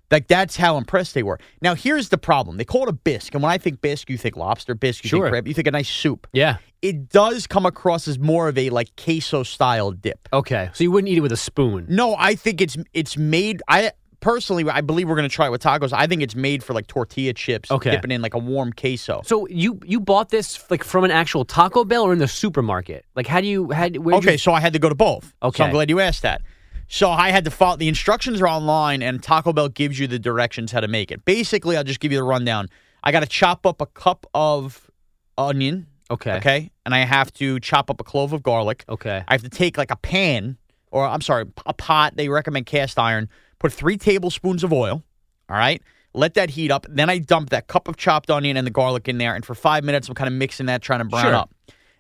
Like 0.10 0.28
that's 0.28 0.56
how 0.56 0.78
impressed 0.78 1.14
they 1.14 1.24
were. 1.24 1.40
Now 1.62 1.76
here's 1.76 2.10
the 2.10 2.18
problem. 2.18 2.58
They 2.58 2.64
call 2.66 2.84
it 2.84 2.90
a 2.90 2.94
bisque, 2.94 3.34
and 3.34 3.44
when 3.44 3.52
I 3.52 3.58
think 3.58 3.82
bisque, 3.82 4.10
you 4.10 4.18
think 4.18 4.38
lobster 4.38 4.74
bisque, 4.74 5.04
you 5.04 5.10
Sure. 5.10 5.26
think 5.26 5.32
crab, 5.34 5.48
you 5.48 5.54
think 5.54 5.68
a 5.68 5.72
nice 5.72 5.90
soup. 5.90 6.28
Yeah. 6.34 6.58
It 6.82 7.10
does 7.10 7.48
come 7.48 7.66
across 7.66 8.08
as 8.08 8.18
more 8.20 8.48
of 8.48 8.58
a 8.58 8.70
like 8.70 8.96
queso 8.96 9.44
style 9.44 9.92
dip. 9.92 10.30
Okay. 10.32 10.70
So 10.74 10.84
you 10.84 10.92
wouldn't 10.92 11.10
eat 11.12 11.18
it 11.18 11.22
with 11.22 11.32
a 11.32 11.38
spoon. 11.38 11.88
No, 11.90 12.16
I 12.18 12.36
think 12.36 12.62
it's 12.62 12.78
it's 12.94 13.18
made. 13.18 13.62
I 13.68 13.92
personally, 14.20 14.64
I 14.70 14.82
believe 14.82 15.10
we're 15.10 15.16
gonna 15.16 15.28
try 15.28 15.48
it 15.48 15.52
with 15.52 15.62
tacos. 15.62 15.92
I 15.92 16.08
think 16.08 16.22
it's 16.22 16.36
made 16.36 16.64
for 16.64 16.74
like 16.74 16.88
tortilla 16.88 17.34
chips, 17.34 17.70
Okay. 17.72 17.92
dipping 17.92 18.12
in 18.12 18.22
like 18.22 18.34
a 18.34 18.40
warm 18.40 18.72
queso. 18.74 19.22
So 19.26 19.48
you 19.50 19.80
you 19.86 20.00
bought 20.00 20.30
this 20.30 20.64
like 20.72 20.84
from 20.84 21.04
an 21.04 21.12
actual 21.12 21.44
Taco 21.46 21.84
Bell 21.84 22.04
or 22.04 22.14
in 22.14 22.20
the 22.20 22.28
supermarket? 22.28 23.06
Like 23.16 23.28
how 23.28 23.42
do 23.42 23.48
you 23.48 23.72
had 23.72 23.98
where 23.98 24.16
Okay, 24.16 24.38
so 24.38 24.54
I 24.54 24.60
had 24.62 24.72
to 24.74 24.80
go 24.80 24.88
to 24.88 24.96
both. 24.96 25.34
Okay. 25.44 25.58
So 25.58 25.64
I'm 25.66 25.72
glad 25.72 25.90
you 25.90 26.00
asked 26.00 26.22
that. 26.22 26.42
So 26.88 27.10
I 27.10 27.30
had 27.32 27.44
to 27.46 27.52
follow 27.52 27.76
the 27.78 27.88
instructions 27.88 28.42
are 28.42 28.48
online 28.48 29.02
and 29.04 29.22
Taco 29.22 29.52
Bell 29.54 29.70
gives 29.70 30.00
you 30.00 30.08
the 30.08 30.20
directions 30.20 30.72
how 30.72 30.80
to 30.80 30.88
make 30.88 31.12
it. 31.12 31.26
Basically, 31.26 31.76
I'll 31.76 31.84
just 31.84 32.00
give 32.00 32.12
you 32.12 32.18
the 32.18 32.24
rundown. 32.24 32.68
I 33.04 33.12
got 33.12 33.20
to 33.22 33.26
chop 33.28 33.66
up 33.66 33.82
a 33.82 33.86
cup 33.86 34.26
of 34.34 34.90
onion, 35.38 35.88
Okay. 36.10 36.34
okay? 36.38 36.72
And 36.86 36.96
I 36.96 37.00
have 37.00 37.32
to 37.34 37.60
chop 37.60 37.90
up 37.90 38.00
a 38.00 38.04
clove 38.04 38.32
of 38.34 38.42
garlic. 38.42 38.86
Okay. 38.88 39.24
I 39.28 39.34
have 39.34 39.44
to 39.44 39.50
take 39.50 39.78
like 39.78 39.92
a 39.92 39.98
pan 39.98 40.58
or 40.92 41.06
I'm 41.06 41.22
sorry, 41.22 41.46
a 41.66 41.74
pot, 41.74 42.16
they 42.16 42.30
recommend 42.30 42.66
cast 42.66 42.98
iron, 42.98 43.28
put 43.60 43.74
3 43.74 43.98
tablespoons 43.98 44.64
of 44.64 44.72
oil, 44.72 45.04
all 45.50 45.58
right? 45.58 45.82
Let 46.14 46.36
that 46.36 46.52
heat 46.52 46.72
up. 46.72 46.86
Then 46.90 47.10
I 47.10 47.18
dump 47.20 47.50
that 47.50 47.68
cup 47.68 47.90
of 47.90 47.98
chopped 47.98 48.32
onion 48.32 48.56
and 48.56 48.66
the 48.66 48.72
garlic 48.72 49.10
in 49.10 49.18
there 49.18 49.36
and 49.36 49.46
for 49.46 49.54
5 49.54 49.84
minutes 49.84 50.08
I'm 50.08 50.16
kind 50.16 50.30
of 50.30 50.34
mixing 50.34 50.68
that 50.68 50.82
trying 50.82 51.00
to 51.00 51.06
brown 51.06 51.24
Sure. 51.26 51.36
up. 51.36 51.54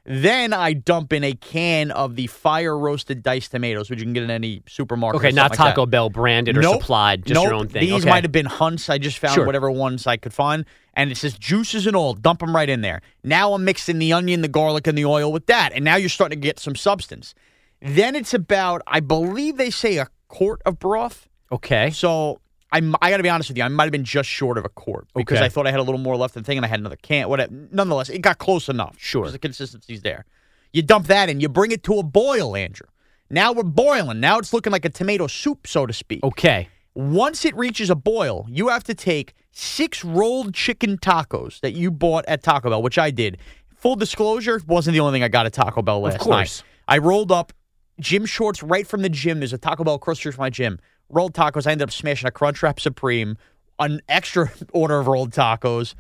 Then 0.10 0.54
I 0.54 0.72
dump 0.72 1.12
in 1.12 1.26
a 1.26 1.34
can 1.34 1.91
of 1.91 2.15
the 2.15 2.28
fire 2.28 2.78
roasted 2.80 3.22
diced 3.24 3.52
tomatoes, 3.52 3.89
which 3.89 4.00
you 4.00 4.06
can 4.06 4.13
get 4.13 4.24
in 4.24 4.32
any 4.32 4.63
supermarket. 4.65 5.20
Okay, 5.20 5.32
not 5.32 5.52
like 5.52 5.58
Taco 5.58 5.82
that. 5.86 5.91
Bell 5.91 6.10
branded 6.10 6.58
or 6.58 6.62
Nope. 6.62 6.80
supplied, 6.82 7.26
just 7.26 7.34
nope. 7.36 7.43
your 7.43 7.54
own 7.56 7.67
thing. 7.67 7.82
These 7.82 8.04
okay. 8.04 8.10
might 8.10 8.24
have 8.24 8.32
been 8.32 8.46
Hunts. 8.46 8.89
I 8.89 9.00
just 9.00 9.20
found 9.20 9.34
Sure. 9.34 9.46
whatever 9.46 9.70
ones 9.70 10.08
I 10.08 10.15
could 10.15 10.34
find. 10.34 10.63
And 10.93 11.12
it 11.12 11.17
says 11.17 11.38
juices 11.38 11.86
and 11.86 11.96
all. 11.96 12.13
Dump 12.13 12.39
them 12.39 12.56
right 12.56 12.70
in 12.70 12.80
there. 12.82 13.02
Now 13.26 13.54
I'm 13.54 13.65
mixing 13.65 14.00
the 14.00 14.13
onion, 14.13 14.41
the 14.41 14.48
garlic, 14.48 14.88
and 14.88 14.98
the 14.98 15.04
oil 15.04 15.30
with 15.30 15.46
that. 15.48 15.74
And 15.74 15.84
now 15.84 15.98
you're 15.98 16.08
starting 16.08 16.39
to 16.39 16.41
get 16.41 16.58
some 16.58 16.76
substance. 16.76 17.36
Then 17.82 18.15
it's 18.15 18.34
about, 18.34 18.82
I 18.88 19.02
believe 19.02 19.58
they 19.58 19.70
say 19.70 19.98
a 19.98 20.08
quart 20.30 20.62
of 20.65 20.80
broth. 20.80 21.28
Okay. 21.52 21.91
So 21.91 22.39
I'm, 22.71 22.95
I 23.01 23.10
got 23.10 23.17
to 23.17 23.23
be 23.23 23.30
honest 23.30 23.49
with 23.49 23.58
you, 23.58 23.63
I 23.63 23.67
might 23.69 23.84
have 23.86 23.91
been 23.91 24.03
just 24.03 24.27
short 24.30 24.58
of 24.58 24.65
a 24.65 24.69
quart 24.69 25.08
because 25.15 25.38
Okay. 25.38 25.45
I 25.45 25.49
thought 25.49 25.67
I 25.67 25.71
had 25.71 25.80
a 25.80 25.84
little 25.84 25.99
more 25.99 26.17
left 26.17 26.34
than 26.34 26.43
the 26.43 26.47
thing 26.47 26.58
and 26.58 26.65
I 26.65 26.69
had 26.69 26.80
another 26.80 26.97
can. 26.97 27.30
Whatever. 27.30 27.53
Nonetheless, 27.71 28.10
it 28.10 28.19
got 28.19 28.38
close 28.39 28.67
enough. 28.67 28.95
Sure, 28.99 29.30
The 29.32 29.39
consistency's 29.39 30.01
there. 30.01 30.25
You 30.73 30.82
dump 30.82 31.08
that 31.08 31.30
in, 31.30 31.39
you 31.39 31.47
bring 31.47 31.71
it 31.71 31.84
to 31.84 31.93
a 31.99 32.03
boil, 32.03 32.56
Andrew. 32.58 32.88
Now 33.30 33.53
we're 33.53 33.63
boiling. 33.63 34.19
Now 34.19 34.38
it's 34.38 34.51
looking 34.53 34.71
like 34.71 34.86
a 34.86 34.89
tomato 34.89 35.27
soup, 35.27 35.65
so 35.67 35.86
to 35.86 35.93
speak. 35.93 36.23
Okay. 36.23 36.67
Once 36.93 37.45
it 37.45 37.56
reaches 37.56 37.89
a 37.89 37.95
boil, 37.95 38.45
you 38.49 38.67
have 38.69 38.84
to 38.86 38.93
take 38.93 39.34
six 39.51 40.03
rolled 40.03 40.53
chicken 40.53 40.97
tacos 40.97 41.60
that 41.62 41.73
you 41.73 41.89
bought 41.91 42.25
at 42.27 42.43
Taco 42.43 42.69
Bell, 42.69 42.82
which 42.82 42.97
I 42.97 43.12
did. 43.12 43.38
Full 43.75 43.95
disclosure, 43.95 44.60
wasn't 44.67 44.93
the 44.95 44.99
only 44.99 45.15
thing 45.15 45.23
I 45.23 45.27
got 45.27 45.45
at 45.45 45.53
Taco 45.53 45.82
Bell 45.82 46.01
last 46.01 46.15
of 46.15 46.21
course. 46.21 46.63
night. 46.63 46.63
I 46.88 46.97
rolled 46.97 47.32
up 47.32 47.53
gym 47.99 48.25
shorts 48.25 48.62
right 48.63 48.86
from 48.88 49.01
the 49.03 49.10
gym. 49.10 49.39
There's 49.39 49.53
a 49.53 49.58
Taco 49.58 49.84
Bell 49.84 49.95
across 49.95 50.17
the 50.17 50.21
street 50.21 50.36
from 50.36 50.43
my 50.43 50.49
gym. 50.49 50.80
Rolled 51.10 51.34
tacos. 51.34 51.65
I 51.67 51.72
ended 51.72 51.88
up 51.88 51.91
smashing 51.91 52.28
a 52.28 52.32
Crunchwrap 52.32 52.80
Supreme, 52.80 53.38
an 53.80 54.02
extra 54.10 54.52
order 54.74 55.00
of 55.00 55.08
rolled 55.08 55.32
tacos, 55.32 55.93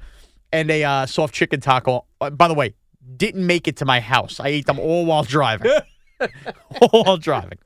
and 0.51 0.69
a 0.71 0.83
uh, 0.83 1.05
soft 1.05 1.33
chicken 1.33 1.59
taco. 1.61 2.05
Uh, 2.19 2.29
by 2.29 2.47
the 2.47 2.53
way, 2.53 2.73
didn't 3.15 3.45
make 3.45 3.67
it 3.67 3.77
to 3.77 3.85
my 3.85 3.99
house. 3.99 4.39
I 4.39 4.47
ate 4.49 4.65
them 4.65 4.79
all 4.79 5.05
while 5.05 5.23
driving. 5.23 5.71
all 6.81 7.03
while 7.03 7.17
driving. 7.17 7.57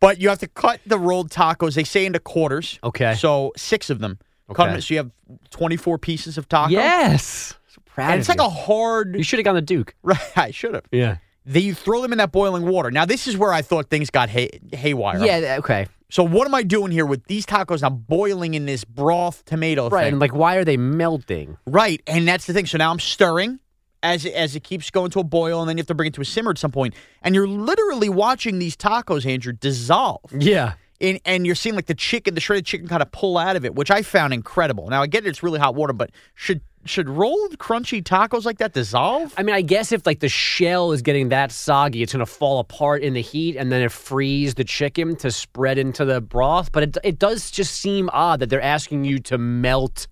But 0.00 0.20
you 0.20 0.28
have 0.28 0.38
to 0.40 0.46
cut 0.48 0.80
the 0.86 0.98
rolled 0.98 1.30
tacos. 1.30 1.74
They 1.74 1.84
say 1.84 2.06
into 2.06 2.20
quarters. 2.20 2.78
Okay. 2.84 3.14
So 3.14 3.52
six 3.56 3.90
of 3.90 3.98
them. 4.00 4.18
Cut 4.54 4.64
Okay. 4.64 4.72
them- 4.72 4.80
so 4.80 4.94
you 4.94 4.98
have 4.98 5.10
24 5.50 5.98
pieces 5.98 6.38
of 6.38 6.48
taco. 6.48 6.70
Yes. 6.72 7.54
So 7.68 7.80
proud 7.86 8.12
And 8.12 8.20
it's 8.20 8.28
like 8.28 8.38
you. 8.38 8.44
a 8.44 8.48
hard. 8.48 9.16
You 9.16 9.22
should 9.24 9.38
have 9.38 9.44
gone 9.44 9.54
the 9.54 9.62
Duke. 9.62 9.94
Right, 10.02 10.18
I 10.36 10.50
should 10.50 10.74
have. 10.74 10.84
Yeah. 10.92 11.16
They 11.46 11.60
you 11.60 11.74
throw 11.74 12.00
them 12.00 12.12
in 12.12 12.18
that 12.18 12.32
boiling 12.32 12.64
water. 12.66 12.90
Now 12.90 13.04
this 13.04 13.26
is 13.26 13.36
where 13.36 13.52
I 13.52 13.60
thought 13.62 13.90
things 13.90 14.08
got 14.10 14.28
hay, 14.30 14.60
haywire. 14.72 15.24
Yeah. 15.24 15.56
Okay. 15.58 15.86
So 16.14 16.22
what 16.22 16.46
am 16.46 16.54
I 16.54 16.62
doing 16.62 16.92
here 16.92 17.06
with 17.06 17.24
these 17.26 17.44
tacos 17.44 17.82
I'm 17.82 17.96
boiling 17.96 18.54
in 18.54 18.66
this 18.66 18.84
broth 18.84 19.44
tomato 19.46 19.88
Right. 19.88 20.04
thing? 20.04 20.12
And 20.12 20.20
like, 20.20 20.32
why 20.32 20.54
are 20.54 20.64
they 20.64 20.76
melting? 20.76 21.56
Right, 21.66 22.00
and 22.06 22.28
that's 22.28 22.46
the 22.46 22.52
thing. 22.52 22.66
So 22.66 22.78
now 22.78 22.92
I'm 22.92 23.00
stirring 23.00 23.58
as 24.00 24.24
it, 24.24 24.32
as 24.32 24.54
it 24.54 24.62
keeps 24.62 24.92
going 24.92 25.10
to 25.10 25.18
a 25.18 25.24
boil, 25.24 25.60
and 25.60 25.68
then 25.68 25.76
you 25.76 25.80
have 25.80 25.88
to 25.88 25.94
bring 25.96 26.06
it 26.06 26.14
to 26.14 26.20
a 26.20 26.24
simmer 26.24 26.52
at 26.52 26.58
some 26.58 26.70
point. 26.70 26.94
And 27.22 27.34
you're 27.34 27.48
literally 27.48 28.08
watching 28.08 28.60
these 28.60 28.76
tacos, 28.76 29.26
Andrew, 29.26 29.52
dissolve. 29.52 30.20
Yeah. 30.38 30.74
And, 31.00 31.18
and 31.24 31.46
you're 31.46 31.56
seeing 31.56 31.74
like 31.74 31.86
the 31.86 31.96
chicken, 31.96 32.36
the 32.36 32.40
shredded 32.40 32.64
chicken, 32.64 32.86
kind 32.86 33.02
of 33.02 33.10
pull 33.10 33.36
out 33.36 33.56
of 33.56 33.64
it, 33.64 33.74
which 33.74 33.90
I 33.90 34.02
found 34.02 34.32
incredible. 34.32 34.88
Now 34.88 35.02
I 35.02 35.08
get 35.08 35.26
it; 35.26 35.30
it's 35.30 35.42
really 35.42 35.58
hot 35.58 35.74
water, 35.74 35.92
but 35.92 36.10
should 36.36 36.60
should 36.86 37.08
rolled 37.08 37.58
crunchy 37.58 38.02
tacos 38.02 38.44
like 38.44 38.58
that 38.58 38.72
dissolve? 38.72 39.32
I 39.36 39.42
mean, 39.42 39.54
I 39.54 39.62
guess 39.62 39.92
if 39.92 40.06
like 40.06 40.20
the 40.20 40.28
shell 40.28 40.92
is 40.92 41.02
getting 41.02 41.30
that 41.30 41.50
soggy, 41.52 42.02
it's 42.02 42.12
going 42.12 42.24
to 42.24 42.30
fall 42.30 42.58
apart 42.58 43.02
in 43.02 43.14
the 43.14 43.20
heat, 43.22 43.56
and 43.56 43.70
then 43.72 43.82
it 43.82 43.92
frees 43.92 44.54
the 44.54 44.64
chicken 44.64 45.16
to 45.16 45.30
spread 45.30 45.78
into 45.78 46.04
the 46.04 46.20
broth. 46.20 46.72
But 46.72 46.82
it 46.84 46.98
it 47.04 47.18
does 47.18 47.50
just 47.50 47.74
seem 47.80 48.10
odd 48.12 48.40
that 48.40 48.50
they're 48.50 48.60
asking 48.62 49.04
you 49.04 49.18
to 49.20 49.38
melt 49.38 50.06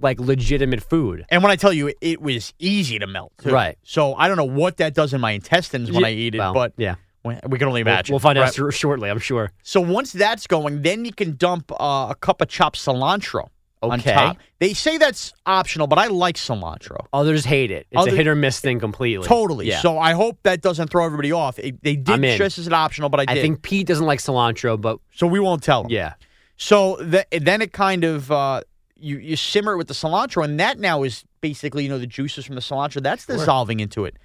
like 0.00 0.20
legitimate 0.20 0.80
food. 0.82 1.24
And 1.28 1.42
when 1.42 1.50
I 1.50 1.56
tell 1.56 1.72
you, 1.72 1.92
it, 2.00 2.22
was 2.22 2.54
easy 2.60 3.00
to 3.00 3.06
melt. 3.08 3.32
too. 3.42 3.50
Right. 3.50 3.76
So 3.82 4.14
I 4.14 4.28
don't 4.28 4.36
know 4.36 4.44
what 4.44 4.76
that 4.76 4.94
does 4.94 5.12
in 5.12 5.20
my 5.20 5.32
intestines 5.32 5.90
when 5.90 6.02
Yeah, 6.02 6.06
I 6.06 6.10
eat 6.12 6.34
it, 6.36 6.38
well, 6.38 6.54
but 6.54 6.72
yeah. 6.76 6.94
we 7.24 7.58
can 7.58 7.66
only 7.66 7.80
imagine. 7.80 8.12
we'll 8.12 8.20
find 8.20 8.38
Right. 8.38 8.46
out 8.46 8.54
shor- 8.54 8.70
shortly, 8.70 9.10
I'm 9.10 9.18
sure. 9.18 9.50
So 9.64 9.80
once 9.80 10.12
that's 10.12 10.46
going, 10.46 10.82
then 10.82 11.04
you 11.04 11.12
can 11.12 11.34
dump 11.36 11.72
uh, 11.72 12.06
a 12.10 12.14
cup 12.14 12.40
of 12.40 12.46
chopped 12.46 12.78
cilantro 12.78 13.48
Okay. 13.82 14.36
They 14.58 14.74
say 14.74 14.98
that's 14.98 15.32
optional, 15.46 15.86
but 15.86 15.98
I 15.98 16.06
like 16.08 16.36
cilantro. 16.36 17.06
Others 17.12 17.44
hate 17.44 17.70
it. 17.70 17.86
It's 17.90 18.00
Other- 18.00 18.12
a 18.12 18.14
hit 18.16 18.26
or 18.26 18.34
miss 18.34 18.60
thing 18.60 18.80
completely. 18.80 19.26
Totally. 19.26 19.68
Yeah. 19.68 19.80
So 19.80 19.98
I 19.98 20.12
hope 20.12 20.38
that 20.42 20.60
doesn't 20.60 20.88
throw 20.88 21.04
everybody 21.04 21.30
off. 21.32 21.58
It, 21.58 21.82
they 21.82 21.94
did 21.96 22.34
stress 22.34 22.58
as 22.58 22.66
an 22.66 22.72
optional, 22.74 23.08
but 23.08 23.20
I 23.20 23.24
I 23.28 23.34
did. 23.34 23.42
think 23.42 23.62
Pete 23.62 23.86
doesn't 23.86 24.04
like 24.06 24.18
cilantro, 24.20 24.80
but 24.80 24.98
so 25.14 25.26
we 25.26 25.38
won't 25.40 25.62
tell 25.62 25.82
them. 25.84 25.92
yeah. 25.92 26.14
So 26.56 26.96
the, 26.96 27.24
then 27.30 27.62
it 27.62 27.72
kind 27.72 28.02
of 28.02 28.32
uh, 28.32 28.62
you 28.96 29.18
you 29.18 29.36
simmer 29.36 29.74
it 29.74 29.76
with 29.76 29.86
the 29.86 29.94
cilantro, 29.94 30.42
and 30.44 30.58
that 30.58 30.78
now 30.80 31.04
is 31.04 31.24
basically 31.40 31.84
you 31.84 31.88
know 31.88 31.98
the 31.98 32.06
juices 32.06 32.44
from 32.46 32.56
the 32.56 32.60
cilantro 32.60 33.00
that's 33.00 33.26
dissolving 33.26 33.78
into 33.78 34.04
it. 34.04 34.16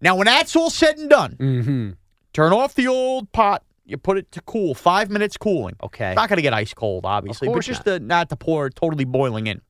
Now 0.00 0.16
when 0.16 0.24
that's 0.24 0.56
all 0.56 0.70
said 0.70 0.96
and 0.96 1.10
done, 1.10 1.36
Mm-hmm. 1.38 1.90
turn 2.32 2.52
off 2.54 2.74
the 2.74 2.88
old 2.88 3.30
pot. 3.32 3.62
You 3.86 3.98
put 3.98 4.16
it 4.16 4.32
to 4.32 4.40
cool, 4.42 4.74
five 4.74 5.10
minutes 5.10 5.36
cooling. 5.36 5.76
Okay. 5.82 6.10
It's 6.10 6.16
not 6.16 6.28
going 6.28 6.38
to 6.38 6.42
get 6.42 6.54
ice 6.54 6.72
cold, 6.72 7.04
obviously, 7.04 7.48
but 7.48 7.60
just 7.60 7.86
not 7.86 8.30
to 8.30 8.36
pour 8.36 8.70
totally 8.70 9.04
boiling 9.04 9.46
in. 9.46 9.60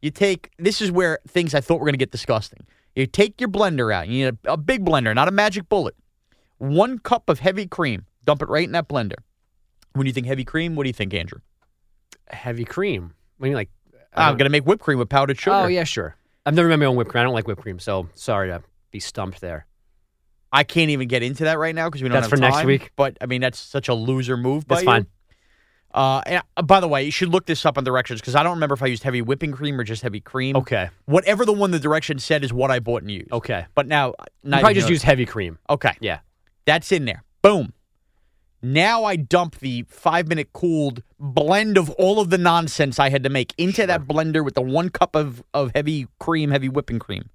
You 0.00 0.10
take 0.10 0.50
this 0.58 0.80
is 0.80 0.90
where 0.90 1.18
things 1.28 1.54
I 1.54 1.60
thought 1.60 1.80
were 1.80 1.84
going 1.84 1.92
to 1.92 1.98
get 1.98 2.12
disgusting. 2.12 2.66
You 2.94 3.06
take 3.06 3.40
your 3.40 3.50
blender 3.50 3.92
out. 3.92 4.08
You 4.08 4.24
need 4.24 4.38
a, 4.44 4.52
a 4.52 4.56
big 4.56 4.84
blender, 4.84 5.14
not 5.14 5.28
a 5.28 5.32
magic 5.32 5.68
bullet. 5.68 5.94
One 6.58 6.98
cup 6.98 7.28
of 7.28 7.40
heavy 7.40 7.66
cream. 7.66 8.06
Dump 8.24 8.42
it 8.42 8.48
right 8.48 8.64
in 8.64 8.72
that 8.72 8.88
blender. 8.88 9.16
When 9.92 10.06
you 10.06 10.12
think 10.12 10.26
heavy 10.26 10.44
cream, 10.44 10.74
what 10.74 10.84
do 10.84 10.88
you 10.88 10.94
think, 10.94 11.14
Andrew? 11.14 11.40
Heavy 12.30 12.64
cream. 12.64 13.14
I 13.40 13.44
mean, 13.44 13.52
like 13.54 13.70
I'm 14.14 14.36
going 14.36 14.46
to 14.46 14.50
make 14.50 14.64
whipped 14.64 14.82
cream 14.82 14.98
with 14.98 15.08
powdered 15.08 15.38
sugar. 15.38 15.56
Oh 15.56 15.66
yeah, 15.66 15.84
sure. 15.84 16.16
I've 16.46 16.54
never 16.54 16.68
made 16.68 16.76
my 16.76 16.86
own 16.86 16.96
whipped 16.96 17.10
cream. 17.10 17.20
I 17.20 17.24
don't 17.24 17.34
like 17.34 17.46
whipped 17.46 17.62
cream, 17.62 17.78
so 17.78 18.08
sorry 18.14 18.48
to 18.48 18.62
be 18.90 19.00
stumped 19.00 19.40
there. 19.40 19.66
I 20.52 20.64
can't 20.64 20.90
even 20.90 21.08
get 21.08 21.22
into 21.22 21.44
that 21.44 21.58
right 21.58 21.74
now 21.74 21.88
because 21.88 22.02
we 22.02 22.08
don't 22.08 22.16
That's 22.16 22.26
have 22.30 22.38
for 22.38 22.40
next 22.40 22.56
time, 22.56 22.66
week? 22.66 22.92
But 22.96 23.18
I 23.20 23.26
mean, 23.26 23.40
that's 23.40 23.58
such 23.58 23.88
a 23.88 23.94
loser 23.94 24.36
move. 24.36 24.66
That's 24.66 24.82
fine. 24.82 25.06
Uh, 25.92 26.20
and, 26.26 26.42
uh, 26.56 26.62
by 26.62 26.80
the 26.80 26.88
way, 26.88 27.02
you 27.02 27.10
should 27.10 27.30
look 27.30 27.46
this 27.46 27.64
up 27.64 27.78
on 27.78 27.84
directions 27.84 28.20
because 28.20 28.34
I 28.34 28.42
don't 28.42 28.52
remember 28.54 28.74
if 28.74 28.82
I 28.82 28.86
used 28.86 29.02
heavy 29.02 29.22
whipping 29.22 29.52
cream 29.52 29.80
or 29.80 29.84
just 29.84 30.02
heavy 30.02 30.20
cream. 30.20 30.54
Okay. 30.56 30.90
Whatever 31.06 31.44
the 31.44 31.52
one 31.52 31.70
the 31.70 31.78
direction 31.78 32.18
said 32.18 32.44
is 32.44 32.52
what 32.52 32.70
I 32.70 32.78
bought 32.78 33.02
and 33.02 33.10
used. 33.10 33.32
Okay. 33.32 33.66
But 33.74 33.86
now, 33.86 34.14
You 34.42 34.50
probably 34.50 34.74
just 34.74 34.90
use 34.90 35.02
heavy 35.02 35.24
cream. 35.26 35.58
Okay, 35.68 35.92
Yeah. 36.00 36.20
that's 36.66 36.92
in 36.92 37.04
there. 37.06 37.24
Boom. 37.42 37.72
Now 38.60 39.04
I 39.04 39.16
dump 39.16 39.60
the 39.60 39.84
five 39.88 40.28
minute 40.28 40.52
cooled 40.52 41.02
blend 41.18 41.78
of 41.78 41.90
all 41.90 42.20
of 42.20 42.30
the 42.30 42.38
nonsense 42.38 42.98
I 42.98 43.08
had 43.08 43.22
to 43.22 43.30
make 43.30 43.54
into 43.56 43.86
that 43.86 44.02
blender 44.06 44.44
with 44.44 44.54
the 44.54 44.62
one 44.62 44.88
cup 44.90 45.14
of, 45.14 45.42
of 45.54 45.70
heavy 45.74 46.08
cream, 46.18 46.50
heavy 46.50 46.68
whipping 46.68 46.98
cream. 46.98 47.30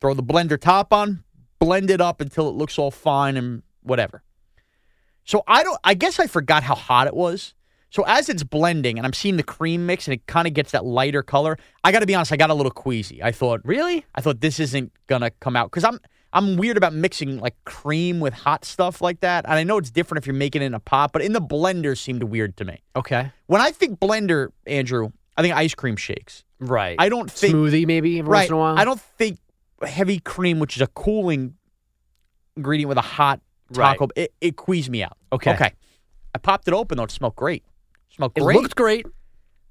Throw 0.00 0.12
the 0.12 0.24
blender 0.24 0.60
top 0.60 0.92
on, 0.92 1.22
blend 1.58 1.90
it 1.90 2.00
up 2.00 2.20
until 2.20 2.48
it 2.48 2.52
looks 2.52 2.78
all 2.78 2.90
fine 2.90 3.36
and 3.36 3.62
whatever. 3.82 4.22
So 5.24 5.42
I 5.46 5.62
don't 5.62 5.78
I 5.84 5.94
guess 5.94 6.18
I 6.18 6.26
forgot 6.26 6.62
how 6.62 6.74
hot 6.74 7.06
it 7.06 7.14
was. 7.14 7.54
So 7.90 8.02
as 8.06 8.28
it's 8.28 8.42
blending 8.42 8.98
and 8.98 9.06
I'm 9.06 9.12
seeing 9.12 9.36
the 9.36 9.44
cream 9.44 9.86
mix 9.86 10.08
and 10.08 10.14
it 10.14 10.26
kind 10.26 10.48
of 10.48 10.54
gets 10.54 10.72
that 10.72 10.84
lighter 10.84 11.22
color, 11.22 11.56
I 11.84 11.92
got 11.92 12.00
to 12.00 12.06
be 12.06 12.14
honest, 12.14 12.32
I 12.32 12.36
got 12.36 12.50
a 12.50 12.54
little 12.54 12.72
queasy. 12.72 13.22
I 13.22 13.30
thought 13.30 13.60
Really? 13.64 14.04
I 14.14 14.20
thought 14.20 14.40
this 14.40 14.58
isn't 14.58 14.92
gonna 15.06 15.30
come 15.40 15.56
out 15.56 15.70
because 15.70 15.84
I'm 15.84 16.00
I'm 16.34 16.56
weird 16.56 16.76
about 16.76 16.92
mixing 16.92 17.38
like 17.38 17.54
cream 17.64 18.18
with 18.18 18.34
hot 18.34 18.64
stuff 18.64 19.00
like 19.00 19.20
that. 19.20 19.44
And 19.44 19.54
I 19.54 19.62
know 19.62 19.78
it's 19.78 19.92
different 19.92 20.22
if 20.22 20.26
you're 20.26 20.34
making 20.34 20.62
it 20.62 20.66
in 20.66 20.74
a 20.74 20.80
pot, 20.80 21.12
but 21.12 21.22
in 21.22 21.32
the 21.32 21.40
blender 21.40 21.96
seemed 21.96 22.24
weird 22.24 22.56
to 22.56 22.64
me. 22.64 22.82
Okay. 22.96 23.30
When 23.46 23.60
I 23.60 23.70
think 23.70 24.00
blender, 24.00 24.48
Andrew, 24.66 25.10
I 25.36 25.42
think 25.42 25.54
ice 25.54 25.74
cream 25.74 25.96
shakes. 25.96 26.44
Right. 26.58 26.96
I 26.98 27.08
don't 27.08 27.30
think 27.30 27.54
smoothie 27.54 27.86
maybe 27.86 28.18
every 28.18 28.28
right. 28.28 28.38
once 28.40 28.48
in 28.48 28.54
a 28.54 28.58
while. 28.58 28.78
I 28.78 28.84
don't 28.84 29.00
think 29.00 29.38
heavy 29.82 30.18
cream, 30.20 30.58
which 30.58 30.76
is 30.76 30.82
a 30.82 30.86
cooling 30.88 31.54
ingredient 32.56 32.88
with 32.88 32.98
a 32.98 33.02
hot 33.02 33.40
Right. 33.70 33.98
taco, 33.98 34.08
it, 34.14 34.32
it 34.40 34.56
queased 34.56 34.90
me 34.90 35.02
out. 35.02 35.16
Okay. 35.32 35.54
Okay. 35.54 35.72
I 36.34 36.38
popped 36.38 36.68
it 36.68 36.74
open 36.74 36.98
though; 36.98 37.04
it 37.04 37.10
smelled 37.10 37.34
great. 37.36 37.64
smelled 38.14 38.34
great. 38.34 38.56
It 38.56 38.60
looked 38.60 38.76
great. 38.76 39.06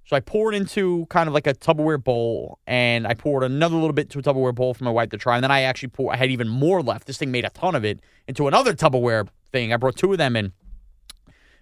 So 0.06 0.18
I 0.18 0.20
poured 0.20 0.54
into 0.54 1.06
kind 1.06 1.28
of 1.28 1.34
like 1.34 1.48
a 1.48 1.54
Tupperware 1.54 2.04
bowl, 2.04 2.60
and 2.68 3.08
I 3.08 3.14
poured 3.14 3.44
another 3.44 3.76
little 3.76 3.94
bit 3.94 4.10
to 4.12 4.20
a 4.20 4.22
Tupperware 4.22 4.54
bowl 4.54 4.74
for 4.74 4.84
my 4.84 4.92
wife 4.92 5.10
to 5.12 5.18
try. 5.18 5.36
And 5.36 5.44
then 5.44 5.52
I 5.52 5.62
actually 5.62 5.90
poured. 5.90 6.16
I 6.16 6.18
had 6.18 6.32
even 6.32 6.50
more 6.50 6.82
left. 6.82 7.08
This 7.08 7.18
thing 7.18 7.32
made 7.32 7.46
a 7.46 7.50
ton 7.52 7.76
of 7.76 7.86
it 7.86 8.02
into 8.28 8.48
another 8.48 8.74
Tupperware 8.74 9.28
thing. 9.52 9.72
I 9.72 9.78
brought 9.78 9.96
two 9.96 10.12
of 10.12 10.18
them 10.18 10.36
in. 10.36 10.52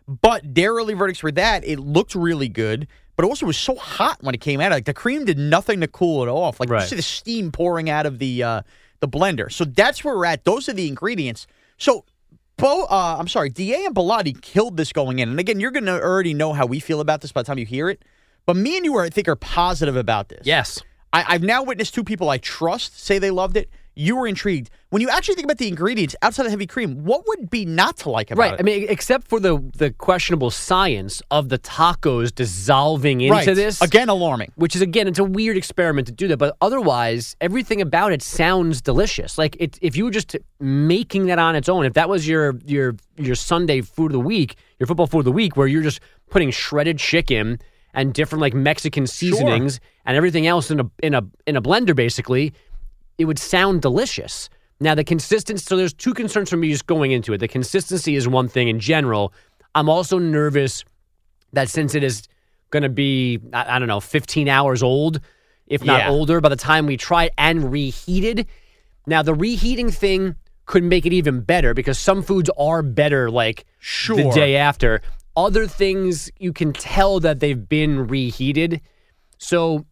But 0.08 0.42
their 0.56 0.74
early 0.74 0.96
verdicts 0.96 1.20
for 1.20 1.32
that, 1.32 1.64
it 1.64 1.80
looked 1.80 2.16
really 2.16 2.50
good, 2.50 2.88
but 3.16 3.26
it 3.26 3.28
also 3.28 3.46
was 3.46 3.58
so 3.58 3.76
hot 3.76 4.18
when 4.22 4.36
it 4.36 4.42
came 4.42 4.62
out. 4.62 4.72
Like 4.72 4.86
the 4.86 4.94
cream 4.94 5.26
did 5.26 5.38
nothing 5.38 5.82
to 5.82 5.88
cool 5.88 6.24
it 6.24 6.30
off. 6.30 6.60
Like 6.60 6.70
you 6.70 6.80
see 6.82 6.96
the 6.96 7.02
steam 7.02 7.52
pouring 7.52 7.90
out 7.90 8.06
of 8.06 8.20
the 8.20 8.44
uh, 8.44 8.62
the 9.00 9.08
blender. 9.08 9.52
So 9.52 9.66
that's 9.66 10.04
where 10.04 10.16
we're 10.16 10.26
at. 10.26 10.46
Those 10.46 10.70
are 10.70 10.74
the 10.74 10.88
ingredients. 10.88 11.48
So. 11.78 12.06
Bo, 12.58 12.84
uh, 12.84 13.16
I'm 13.18 13.28
sorry, 13.28 13.50
Da 13.50 13.88
and 13.88 13.96
Bilotti 13.96 14.40
killed 14.40 14.78
this 14.78 14.94
going 14.94 15.18
in, 15.18 15.30
and 15.30 15.40
again, 15.40 15.60
you're 15.60 15.72
going 15.72 15.86
to 15.86 16.00
already 16.00 16.36
know 16.36 16.54
how 16.54 16.68
we 16.68 16.80
feel 16.80 17.00
about 17.00 17.22
this 17.22 17.32
by 17.32 17.42
the 17.42 17.48
time 17.48 17.58
you 17.58 17.66
hear 17.66 17.90
it. 17.90 18.04
But 18.46 18.56
me 18.56 18.78
and 18.78 18.86
you 18.86 18.96
are, 18.98 19.04
I 19.04 19.10
think, 19.10 19.28
are 19.28 19.36
positive 19.36 19.96
about 19.96 20.30
this. 20.30 20.42
Yes. 20.46 20.80
I, 21.12 21.26
I've 21.28 21.42
now 21.42 21.64
witnessed 21.64 21.96
two 21.96 22.04
people 22.04 22.30
I 22.30 22.38
trust 22.38 23.00
say 23.00 23.18
they 23.18 23.32
loved 23.32 23.58
it. 23.58 23.70
You 23.94 24.16
were 24.16 24.26
intrigued. 24.26 24.70
When 24.90 25.02
you 25.02 25.10
actually 25.10 25.36
think 25.36 25.46
about 25.46 25.58
the 25.58 25.68
ingredients 25.68 26.16
outside 26.22 26.46
of 26.46 26.52
heavy 26.52 26.66
cream, 26.66 27.04
what 27.04 27.28
would 27.28 27.50
be 27.50 27.66
not 27.66 27.98
to 27.98 28.10
like 28.10 28.32
about 28.32 28.42
Right. 28.42 28.54
it? 28.54 28.60
I 28.60 28.64
mean, 28.64 28.86
except 28.90 29.28
for 29.28 29.40
the 29.40 29.62
the 29.76 29.92
questionable 29.92 30.50
science 30.50 31.22
of 31.30 31.50
the 31.50 31.60
tacos 31.60 32.34
dissolving 32.34 33.20
into 33.22 33.34
right. 33.34 33.46
this. 33.56 33.82
again 33.82 34.08
alarming. 34.08 34.52
which 34.56 34.76
is 34.78 34.82
again, 34.82 35.08
it's 35.10 35.20
a 35.20 35.24
weird 35.26 35.58
experiment 35.58 36.08
to 36.08 36.14
do 36.14 36.28
that, 36.30 36.38
but 36.38 36.56
otherwise, 36.62 37.36
everything 37.42 37.82
about 37.82 38.14
it 38.14 38.22
sounds 38.22 38.82
delicious. 38.82 39.38
Like 39.38 39.58
it, 39.60 39.78
if 39.82 39.98
you 39.98 40.06
were 40.06 40.12
just 40.12 40.38
making 40.60 41.26
that 41.26 41.38
on 41.40 41.56
its 41.56 41.68
own, 41.68 41.86
if 41.86 41.94
that 41.94 42.08
was 42.08 42.26
your 42.28 42.56
your 42.66 42.96
your 43.18 43.36
Sunday 43.36 43.82
food 43.82 44.08
of 44.08 44.14
the 44.14 44.20
week, 44.20 44.56
your 44.80 44.88
football 44.88 45.08
food 45.08 45.20
of 45.20 45.26
the 45.26 45.32
week, 45.34 45.58
where 45.58 45.68
you're 45.68 45.84
just 45.84 46.00
putting 46.30 46.50
shredded 46.50 46.98
chicken 46.98 47.60
and 47.94 48.14
different 48.14 48.42
like 48.42 48.54
Mexican 48.54 49.06
seasonings 49.06 49.82
and 50.06 50.16
everything 50.16 50.48
else 50.48 50.72
in 50.72 50.80
a 50.80 50.90
in 51.04 51.14
a 51.14 51.24
in 51.46 51.58
a 51.58 51.62
blender, 51.62 51.94
basically, 51.94 52.54
it 53.22 53.26
would 53.26 53.40
sound 53.40 53.82
delicious. 53.82 54.50
Now 54.80 54.96
the 54.96 55.04
consistency. 55.04 55.64
So 55.64 55.78
there's 55.78 55.94
two 55.94 56.14
concerns 56.14 56.50
for 56.50 56.58
me 56.58 56.70
just 56.72 56.88
going 56.88 57.12
into 57.12 57.34
it. 57.34 57.38
The 57.38 57.48
consistency 57.48 58.16
is 58.16 58.28
one 58.28 58.48
thing 58.48 58.68
in 58.68 58.80
general. 58.80 59.34
I'm 59.76 59.88
also 59.90 60.18
nervous 60.18 60.84
that 61.54 61.70
since 61.70 61.96
it 61.96 62.04
is 62.04 62.24
going 62.72 62.84
to 62.84 62.90
be, 62.90 63.40
I, 63.54 63.76
I 63.76 63.80
don't 63.80 63.88
know, 63.88 64.00
15 64.00 64.50
hours 64.50 64.82
old, 64.82 65.20
if 65.68 65.84
not 65.84 66.00
Yeah. 66.00 66.10
older, 66.10 66.42
by 66.42 66.50
the 66.50 66.56
time 66.56 66.86
we 66.88 66.98
try 66.98 67.26
it 67.26 67.34
and 67.38 67.72
reheated. 67.72 68.48
Now, 69.06 69.22
the 69.22 69.34
reheating 69.34 69.92
thing 69.92 70.36
could 70.66 70.84
make 70.84 71.06
it 71.06 71.14
even 71.14 71.42
better 71.42 71.74
because 71.74 72.00
some 72.00 72.24
foods 72.24 72.50
are 72.58 72.82
better 72.82 73.30
like 73.30 73.66
the 74.30 74.32
day 74.34 74.56
after. 74.56 75.02
Other 75.36 75.68
things, 75.68 76.30
you 76.40 76.54
can 76.54 76.74
tell 76.74 77.20
that 77.20 77.40
they've 77.40 77.68
been 77.70 78.08
reheated. 78.08 78.82
So 79.38 79.86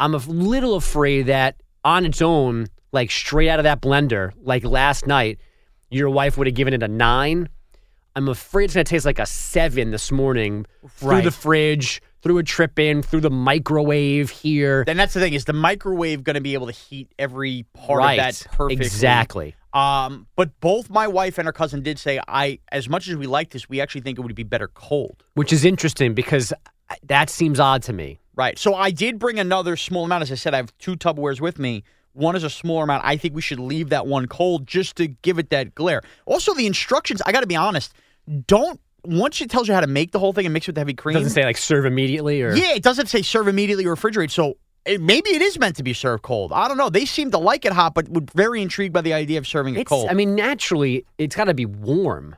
I'm 0.00 0.14
a 0.14 0.18
little 0.18 0.74
afraid 0.74 1.26
that 1.26 1.60
on 1.86 2.04
its 2.04 2.20
own, 2.20 2.66
like 2.90 3.10
straight 3.12 3.48
out 3.48 3.60
of 3.60 3.62
that 3.62 3.80
blender, 3.80 4.32
like 4.42 4.64
last 4.64 5.06
night, 5.06 5.38
your 5.88 6.10
wife 6.10 6.36
would 6.36 6.48
have 6.48 6.56
given 6.56 6.74
it 6.74 6.82
a 6.82 6.88
nine. 6.88 7.48
I'm 8.16 8.28
afraid 8.28 8.64
it's 8.64 8.74
going 8.74 8.84
to 8.84 8.90
taste 8.90 9.06
like 9.06 9.20
a 9.20 9.26
seven 9.26 9.92
this 9.92 10.10
morning 10.10 10.66
through 10.88 11.22
the 11.22 11.30
fridge, 11.30 12.02
through 12.22 12.38
a 12.38 12.42
trip 12.42 12.78
in, 12.78 13.02
through 13.02 13.20
the 13.20 13.30
microwave 13.30 14.30
here. 14.30 14.84
Then 14.84 14.96
that's 14.96 15.14
the 15.14 15.20
thing: 15.20 15.34
is 15.34 15.44
the 15.44 15.52
microwave 15.52 16.24
going 16.24 16.34
to 16.34 16.40
be 16.40 16.54
able 16.54 16.66
to 16.66 16.72
heat 16.72 17.12
every 17.20 17.66
part 17.72 17.98
right. 17.98 18.18
of 18.18 18.24
that 18.24 18.46
perfectly? 18.50 18.84
Exactly. 18.84 19.54
Um, 19.72 20.26
but 20.34 20.58
both 20.60 20.90
my 20.90 21.06
wife 21.06 21.38
and 21.38 21.46
her 21.46 21.52
cousin 21.52 21.82
did 21.82 21.98
say, 21.98 22.18
I, 22.26 22.60
as 22.72 22.88
much 22.88 23.08
as 23.08 23.16
we 23.16 23.26
like 23.26 23.50
this, 23.50 23.68
we 23.68 23.80
actually 23.80 24.00
think 24.00 24.18
it 24.18 24.22
would 24.22 24.34
be 24.34 24.42
better 24.42 24.68
cold. 24.68 25.22
Which 25.34 25.52
is 25.52 25.66
interesting 25.66 26.14
because 26.14 26.52
That 27.04 27.30
seems 27.30 27.58
odd 27.60 27.82
to 27.84 27.92
me. 27.92 28.18
Right. 28.34 28.58
So 28.58 28.74
I 28.74 28.90
did 28.90 29.18
bring 29.18 29.38
another 29.38 29.76
small 29.76 30.04
amount. 30.04 30.22
As 30.22 30.30
I 30.32 30.34
said, 30.34 30.54
I 30.54 30.58
have 30.58 30.76
two 30.78 30.96
Tupperwares 30.96 31.40
with 31.40 31.58
me. 31.58 31.84
One 32.12 32.36
is 32.36 32.44
a 32.44 32.50
smaller 32.50 32.84
amount. 32.84 33.04
I 33.04 33.16
think 33.16 33.34
we 33.34 33.42
should 33.42 33.58
leave 33.60 33.90
that 33.90 34.06
one 34.06 34.26
cold 34.26 34.66
just 34.66 34.96
to 34.96 35.06
give 35.08 35.38
it 35.38 35.50
that 35.50 35.74
glare. 35.74 36.02
Also, 36.26 36.54
the 36.54 36.66
instructions, 36.66 37.20
I 37.26 37.32
got 37.32 37.40
to 37.40 37.46
be 37.46 37.56
honest, 37.56 37.92
don't, 38.46 38.80
once 39.04 39.40
it 39.40 39.50
tells 39.50 39.68
you 39.68 39.74
how 39.74 39.80
to 39.80 39.86
make 39.86 40.12
the 40.12 40.18
whole 40.18 40.32
thing 40.32 40.46
and 40.46 40.52
mix 40.52 40.66
with 40.66 40.76
the 40.76 40.80
heavy 40.80 40.92
It 40.92 40.98
cream. 40.98 41.14
doesn't 41.14 41.30
say 41.30 41.44
like 41.44 41.56
serve 41.58 41.84
immediately 41.84 42.40
or 42.42 42.54
Yeah, 42.54 42.72
it 42.72 42.82
doesn't 42.82 43.06
say 43.06 43.22
serve 43.22 43.48
immediately 43.48 43.84
or 43.86 43.94
refrigerate. 43.96 44.30
So 44.30 44.56
it, 44.86 45.00
maybe 45.00 45.30
it 45.30 45.42
is 45.42 45.58
meant 45.58 45.76
to 45.76 45.82
be 45.82 45.92
served 45.92 46.22
cold. 46.22 46.52
I 46.52 46.68
don't 46.68 46.76
know. 46.78 46.88
They 46.90 47.04
seem 47.04 47.30
to 47.32 47.38
like 47.38 47.64
it 47.64 47.72
hot, 47.72 47.94
but 47.94 48.08
were 48.08 48.22
very 48.34 48.62
intrigued 48.62 48.94
by 48.94 49.02
the 49.02 49.12
idea 49.12 49.38
of 49.38 49.46
serving 49.46 49.74
it 49.74 49.80
It's, 49.80 49.88
cold. 49.88 50.08
I 50.08 50.14
mean, 50.14 50.34
naturally, 50.34 51.04
it's 51.18 51.36
got 51.36 51.44
to 51.44 51.54
be 51.54 51.66
warm. 51.66 52.36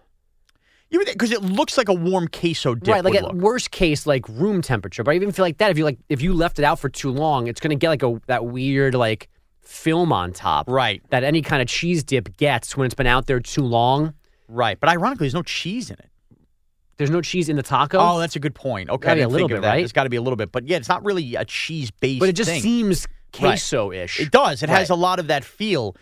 Because 0.90 1.32
it 1.32 1.42
looks 1.42 1.76
like 1.76 1.88
a 1.88 1.94
warm 1.94 2.28
queso 2.28 2.74
dip. 2.74 2.92
right, 2.92 3.04
like 3.04 3.14
at 3.14 3.22
look. 3.24 3.32
worst 3.34 3.70
case, 3.70 4.06
like 4.06 4.28
room 4.28 4.62
temperature. 4.62 5.02
But 5.02 5.12
I 5.12 5.14
even 5.14 5.32
feel 5.32 5.44
like 5.44 5.58
that 5.58 5.70
if 5.70 5.78
you 5.78 5.84
like 5.84 5.98
if 6.08 6.22
you 6.22 6.32
left 6.34 6.58
it 6.58 6.64
out 6.64 6.78
for 6.78 6.88
too 6.88 7.10
long, 7.10 7.46
it's 7.46 7.60
gonna 7.60 7.74
get 7.76 7.88
like 7.90 8.02
a 8.02 8.20
that 8.26 8.46
weird 8.46 8.94
like 8.94 9.28
film 9.60 10.12
on 10.12 10.32
top. 10.32 10.68
Right. 10.68 11.02
That 11.10 11.24
any 11.24 11.42
kind 11.42 11.60
of 11.60 11.68
cheese 11.68 12.02
dip 12.02 12.36
gets 12.38 12.76
when 12.76 12.86
it's 12.86 12.94
been 12.94 13.06
out 13.06 13.26
there 13.26 13.40
too 13.40 13.62
long. 13.62 14.14
Right. 14.48 14.80
But 14.80 14.88
ironically, 14.88 15.24
there's 15.26 15.34
no 15.34 15.42
cheese 15.42 15.90
in 15.90 15.96
it. 15.98 16.10
There's 16.96 17.10
no 17.10 17.20
cheese 17.20 17.48
in 17.48 17.54
the 17.56 17.62
taco. 17.62 17.98
Oh, 18.00 18.18
that's 18.18 18.34
a 18.34 18.40
good 18.40 18.54
point. 18.56 18.90
Okay, 18.90 19.06
Gotta 19.06 19.10
I 19.10 19.12
a 19.12 19.16
didn't 19.26 19.32
little 19.32 19.48
think 19.48 19.58
of 19.58 19.62
bit, 19.62 19.66
that. 19.68 19.74
right? 19.74 19.84
It's 19.84 19.92
got 19.92 20.02
to 20.04 20.10
be 20.10 20.16
a 20.16 20.22
little 20.22 20.36
bit, 20.36 20.50
but 20.50 20.66
yeah, 20.66 20.78
it's 20.78 20.88
not 20.88 21.04
really 21.04 21.36
a 21.36 21.44
cheese 21.44 21.92
based. 21.92 22.18
but 22.18 22.28
it 22.28 22.32
just 22.32 22.50
thing. 22.50 22.60
seems 22.60 23.06
queso-ish. 23.32 24.18
It 24.18 24.32
does. 24.32 24.62
It 24.64 24.68
has 24.68 24.90
a 24.90 24.96
lot 24.96 25.20
of 25.20 25.28
that 25.28 25.44
feel. 25.44 25.94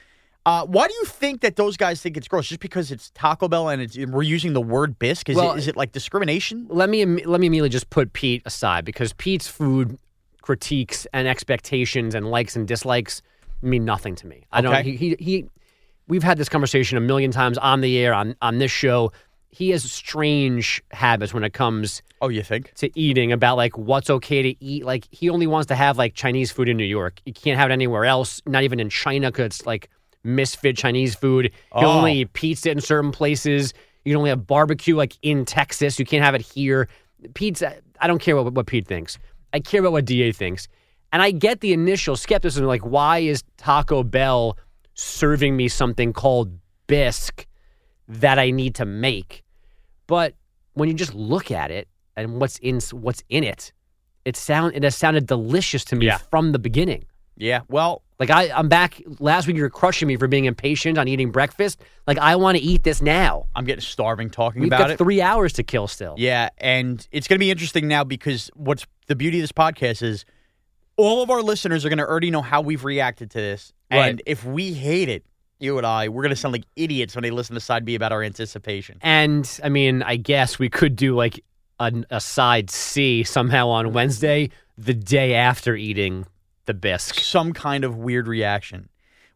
Uh, 0.46 0.64
why 0.64 0.86
do 0.86 0.94
you 0.94 1.04
think 1.04 1.40
that 1.40 1.56
those 1.56 1.76
guys 1.76 2.00
think 2.00 2.16
it's 2.16 2.28
gross? 2.28 2.46
Just 2.46 2.60
because 2.60 2.92
it's 2.92 3.10
Taco 3.10 3.48
Bell 3.48 3.68
and 3.68 3.82
it's, 3.82 3.98
we're 3.98 4.22
using 4.22 4.52
the 4.52 4.60
word 4.60 4.96
bisque? 4.98 5.28
Is, 5.28 5.36
Well- 5.36 5.52
it, 5.54 5.58
is 5.58 5.66
it 5.68 5.76
like 5.76 5.90
discrimination? 5.92 6.66
let 6.70 6.88
me 6.88 7.04
let 7.04 7.40
me 7.40 7.48
immediately 7.48 7.68
just 7.68 7.90
put 7.90 8.12
Pete 8.12 8.42
aside 8.46 8.84
because 8.84 9.12
Pete's 9.14 9.48
food 9.48 9.98
critiques 10.42 11.06
and 11.12 11.26
expectations 11.26 12.14
and 12.14 12.30
likes 12.30 12.54
and 12.54 12.68
dislikes 12.68 13.22
mean 13.60 13.84
nothing 13.84 14.14
to 14.14 14.26
me. 14.28 14.44
I 14.52 14.60
don't. 14.60 14.84
He, 14.84 14.94
he 14.96 15.16
he. 15.18 15.44
We've 16.08 16.22
had 16.22 16.38
this 16.38 16.48
conversation 16.48 16.96
a 16.96 17.00
million 17.00 17.32
times 17.32 17.58
on 17.58 17.80
the 17.80 17.98
air 17.98 18.14
on 18.14 18.36
on 18.40 18.58
this 18.58 18.70
show. 18.70 19.10
He 19.48 19.70
has 19.70 19.90
strange 19.90 20.82
habits 20.92 21.32
when 21.34 21.42
it 21.42 21.54
comes 21.54 22.02
Oh, 22.20 22.28
you 22.28 22.42
think? 22.42 22.72
to 22.74 22.90
eating 22.98 23.32
about 23.32 23.56
like 23.56 23.76
what's 23.76 24.10
okay 24.10 24.42
to 24.42 24.64
eat. 24.64 24.84
Like 24.84 25.08
he 25.10 25.28
only 25.30 25.46
wants 25.48 25.66
to 25.68 25.74
have 25.74 25.98
like 25.98 26.14
Chinese 26.14 26.52
food 26.52 26.68
in 26.68 26.76
New 26.76 26.84
York. 26.84 27.20
You 27.24 27.32
can't 27.32 27.58
have 27.58 27.70
it 27.70 27.72
anywhere 27.72 28.04
else. 28.04 28.40
Not 28.46 28.62
even 28.64 28.78
in 28.78 28.90
China 28.90 29.32
because 29.32 29.46
it's 29.46 29.66
like 29.66 29.88
misfit 30.26 30.76
Chinese 30.76 31.14
food. 31.14 31.52
He'll 31.78 31.88
Oh. 31.88 31.98
only 31.98 32.20
eat 32.20 32.32
pizza 32.32 32.70
in 32.70 32.80
certain 32.80 33.12
places. 33.12 33.72
You 34.04 34.12
can 34.12 34.18
only 34.18 34.30
have 34.30 34.46
barbecue 34.46 34.94
like 34.96 35.16
in 35.22 35.44
Texas. 35.44 35.98
You 35.98 36.04
can't 36.04 36.24
have 36.24 36.34
it 36.34 36.40
here. 36.42 36.88
Pizza. 37.34 37.76
I 38.00 38.06
don't 38.06 38.20
care 38.20 38.36
what 38.36 38.52
what 38.52 38.66
Pete 38.66 38.86
thinks. 38.86 39.18
I 39.52 39.60
care 39.60 39.80
about 39.80 39.92
what 39.92 40.04
Da 40.04 40.32
thinks. 40.32 40.68
And 41.12 41.22
I 41.22 41.30
get 41.30 41.60
the 41.60 41.72
initial 41.72 42.16
skepticism, 42.16 42.66
like 42.66 42.82
why 42.84 43.18
is 43.18 43.42
Taco 43.56 44.02
Bell 44.02 44.58
serving 44.94 45.56
me 45.56 45.68
something 45.68 46.12
called 46.12 46.52
bisque 46.88 47.46
that 48.08 48.38
I 48.38 48.50
need 48.50 48.74
to 48.76 48.84
make? 48.84 49.42
But 50.06 50.34
when 50.74 50.88
you 50.88 50.94
just 50.94 51.14
look 51.14 51.50
at 51.50 51.70
it 51.70 51.88
and 52.16 52.40
what's 52.40 52.58
in 52.58 52.80
what's 52.92 53.22
in 53.28 53.44
it, 53.44 53.72
it 54.24 54.36
sound 54.36 54.74
it 54.74 54.82
has 54.82 54.94
sounded 54.96 55.26
delicious 55.26 55.84
to 55.86 55.96
me 55.96 56.06
Yeah. 56.06 56.18
from 56.18 56.52
the 56.52 56.58
beginning. 56.58 57.04
Yeah. 57.36 57.60
Well, 57.68 58.02
Like 58.18 58.30
I, 58.30 58.50
I'm 58.50 58.68
back. 58.68 59.02
Last 59.18 59.46
week 59.46 59.56
you 59.56 59.62
were 59.62 59.70
crushing 59.70 60.08
me 60.08 60.16
for 60.16 60.26
being 60.26 60.46
impatient 60.46 60.96
on 60.96 61.06
eating 61.06 61.30
breakfast. 61.30 61.80
Like 62.06 62.18
I 62.18 62.36
want 62.36 62.56
to 62.56 62.62
eat 62.64 62.82
this 62.82 63.02
now. 63.02 63.46
I'm 63.54 63.64
getting 63.64 63.82
starving 63.82 64.30
talking 64.30 64.62
We've 64.62 64.70
about 64.70 64.78
got 64.78 64.90
it. 64.92 64.98
three 64.98 65.20
hours 65.20 65.52
to 65.54 65.62
kill 65.62 65.86
still. 65.86 66.14
Yeah, 66.16 66.48
and 66.58 67.06
it's 67.12 67.28
going 67.28 67.36
to 67.36 67.40
be 67.40 67.50
interesting 67.50 67.88
now 67.88 68.04
because 68.04 68.50
what's 68.54 68.86
the 69.06 69.16
beauty 69.16 69.38
of 69.38 69.42
this 69.42 69.52
podcast 69.52 70.02
is 70.02 70.24
all 70.96 71.22
of 71.22 71.30
our 71.30 71.42
listeners 71.42 71.84
are 71.84 71.90
going 71.90 71.98
to 71.98 72.06
already 72.06 72.30
know 72.30 72.42
how 72.42 72.62
we've 72.62 72.84
reacted 72.84 73.30
to 73.32 73.38
this, 73.38 73.72
and 73.90 74.22
if 74.24 74.44
we 74.44 74.72
hate 74.72 75.10
it, 75.10 75.26
you 75.58 75.76
and 75.76 75.86
I, 75.86 76.08
we're 76.08 76.22
going 76.22 76.30
to 76.30 76.36
sound 76.36 76.52
like 76.52 76.64
idiots 76.74 77.14
when 77.14 77.22
they 77.22 77.30
listen 77.30 77.54
to 77.54 77.60
Side 77.60 77.84
B 77.84 77.94
about 77.94 78.12
our 78.12 78.22
anticipation. 78.22 78.98
And 79.02 79.60
I 79.62 79.68
mean, 79.68 80.02
I 80.02 80.16
guess 80.16 80.58
we 80.58 80.70
could 80.70 80.96
do 80.96 81.14
like 81.14 81.44
an, 81.78 82.06
a 82.10 82.20
side 82.20 82.70
C 82.70 83.24
somehow 83.24 83.68
on 83.68 83.92
Wednesday, 83.92 84.50
the 84.78 84.94
day 84.94 85.34
after 85.34 85.74
eating 85.76 86.26
the 86.66 86.74
bisque. 86.74 87.20
Some 87.20 87.52
kind 87.52 87.84
of 87.84 87.96
weird 87.96 88.28
reaction. 88.28 88.88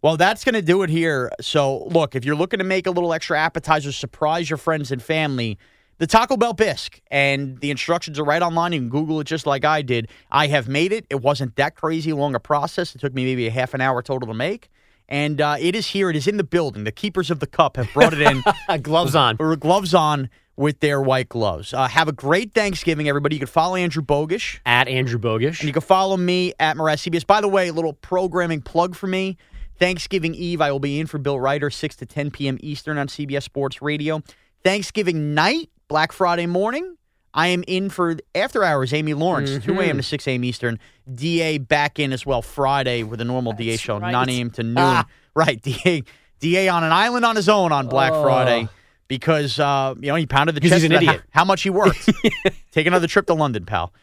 Well, 0.02 0.16
that's 0.16 0.44
going 0.44 0.54
to 0.54 0.62
do 0.62 0.82
it 0.82 0.90
here. 0.90 1.30
So, 1.40 1.84
look, 1.84 2.14
if 2.14 2.24
you're 2.24 2.34
looking 2.36 2.58
to 2.58 2.64
make 2.64 2.86
a 2.86 2.90
little 2.90 3.12
extra 3.12 3.38
appetizer, 3.38 3.92
surprise 3.92 4.48
your 4.48 4.56
friends 4.56 4.90
and 4.90 5.02
family, 5.02 5.58
the 5.98 6.06
Taco 6.06 6.38
Bell 6.38 6.54
Bisque. 6.54 7.00
And 7.10 7.60
the 7.60 7.70
instructions 7.70 8.18
are 8.18 8.24
right 8.24 8.40
online. 8.40 8.72
You 8.72 8.80
can 8.80 8.88
Google 8.88 9.20
it 9.20 9.24
just 9.24 9.46
like 9.46 9.64
I 9.64 9.82
did. 9.82 10.08
I 10.30 10.46
have 10.46 10.68
made 10.68 10.92
it. 10.92 11.06
It 11.10 11.20
wasn't 11.20 11.56
that 11.56 11.74
crazy 11.74 12.12
long 12.14 12.34
a 12.34 12.40
process. 12.40 12.94
It 12.94 13.00
took 13.00 13.12
me 13.12 13.24
maybe 13.24 13.46
a 13.46 13.50
half 13.50 13.74
an 13.74 13.82
hour 13.82 14.00
total 14.02 14.28
to 14.28 14.34
make. 14.34 14.70
And 15.06 15.40
uh, 15.40 15.56
it 15.58 15.74
is 15.74 15.88
here. 15.88 16.08
It 16.08 16.16
is 16.16 16.26
in 16.26 16.36
the 16.36 16.44
building. 16.44 16.84
The 16.84 16.92
keepers 16.92 17.30
of 17.30 17.40
the 17.40 17.46
cup 17.46 17.76
have 17.76 17.92
brought 17.92 18.14
it 18.14 18.20
in. 18.20 18.42
Gloves 18.82 19.14
on. 19.14 19.36
or 19.40 19.54
gloves 19.56 19.92
on 19.92 20.30
with 20.60 20.78
their 20.80 21.00
white 21.00 21.30
gloves. 21.30 21.72
Uh, 21.72 21.88
have 21.88 22.06
a 22.06 22.12
great 22.12 22.52
Thanksgiving, 22.52 23.08
everybody. 23.08 23.36
You 23.36 23.40
can 23.40 23.48
follow 23.48 23.76
Andrew 23.76 24.02
Bogusch. 24.02 24.58
At 24.66 24.88
Andrew 24.88 25.18
Bogusch. 25.18 25.60
And 25.60 25.66
you 25.66 25.72
can 25.72 25.80
follow 25.80 26.18
me 26.18 26.52
at 26.60 26.76
Morass 26.76 27.08
CBS. 27.08 27.26
By 27.26 27.40
the 27.40 27.48
way, 27.48 27.68
a 27.68 27.72
little 27.72 27.94
programming 27.94 28.60
plug 28.60 28.94
for 28.94 29.06
me. 29.06 29.38
Thanksgiving 29.78 30.34
Eve, 30.34 30.60
I 30.60 30.70
will 30.70 30.78
be 30.78 31.00
in 31.00 31.06
for 31.06 31.16
Bill 31.16 31.40
Reiter, 31.40 31.70
6 31.70 31.96
to 31.96 32.06
10 32.06 32.30
p.m. 32.30 32.58
Eastern 32.60 32.98
on 32.98 33.08
CBS 33.08 33.44
Sports 33.44 33.80
Radio. 33.80 34.22
Thanksgiving 34.62 35.32
night, 35.32 35.70
Black 35.88 36.12
Friday 36.12 36.44
morning, 36.44 36.96
I 37.32 37.46
am 37.46 37.64
in 37.66 37.88
for 37.88 38.16
After 38.34 38.62
Hours, 38.62 38.92
Amy 38.92 39.14
Lawrence, 39.14 39.64
2 39.64 39.80
a.m. 39.80 39.96
to 39.96 40.02
6 40.02 40.28
a.m. 40.28 40.44
Eastern. 40.44 40.78
DA 41.14 41.56
back 41.56 41.98
in 41.98 42.12
as 42.12 42.26
well 42.26 42.42
Friday 42.42 43.02
with 43.02 43.22
a 43.22 43.24
normal 43.24 43.54
DA 43.54 43.78
show, 43.78 43.98
right. 43.98 44.12
9 44.12 44.28
a.m. 44.28 44.50
to 44.50 44.62
noon. 44.62 44.76
Ah. 44.76 45.06
Right, 45.34 45.62
DA, 45.62 46.02
DA 46.40 46.68
on 46.68 46.84
an 46.84 46.92
island 46.92 47.24
on 47.24 47.36
his 47.36 47.48
own 47.48 47.72
on 47.72 47.86
Black 47.86 48.12
Oh. 48.12 48.22
Friday 48.22 48.68
because, 49.10 49.58
uh, 49.58 49.92
you 49.98 50.06
know, 50.06 50.14
he 50.14 50.24
pounded 50.24 50.54
the 50.54 50.60
chest 50.60 50.74
he's 50.74 50.84
an 50.84 50.92
about 50.92 51.04
how- 51.04 51.10
idiot. 51.14 51.24
how 51.30 51.44
much 51.44 51.62
he 51.62 51.68
worked. 51.68 52.08
Take 52.70 52.86
another 52.86 53.08
trip 53.08 53.26
to 53.26 53.34
London, 53.34 53.66
pal. 53.66 53.92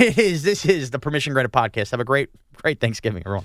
It 0.00 0.18
is. 0.18 0.42
This 0.42 0.64
is 0.66 0.90
the 0.90 0.98
Permission 0.98 1.34
Granted 1.34 1.52
podcast. 1.52 1.92
Have 1.92 2.00
a 2.00 2.04
great, 2.04 2.30
great 2.56 2.80
Thanksgiving, 2.80 3.22
everyone. 3.24 3.44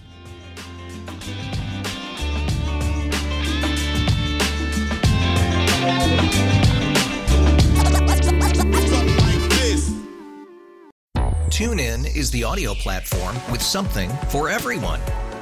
Tune 11.49 11.79
in 11.79 12.05
is 12.07 12.31
the 12.31 12.43
audio 12.43 12.73
platform 12.73 13.35
with 13.51 13.61
something 13.61 14.09
for 14.29 14.49
everyone. 14.49 14.99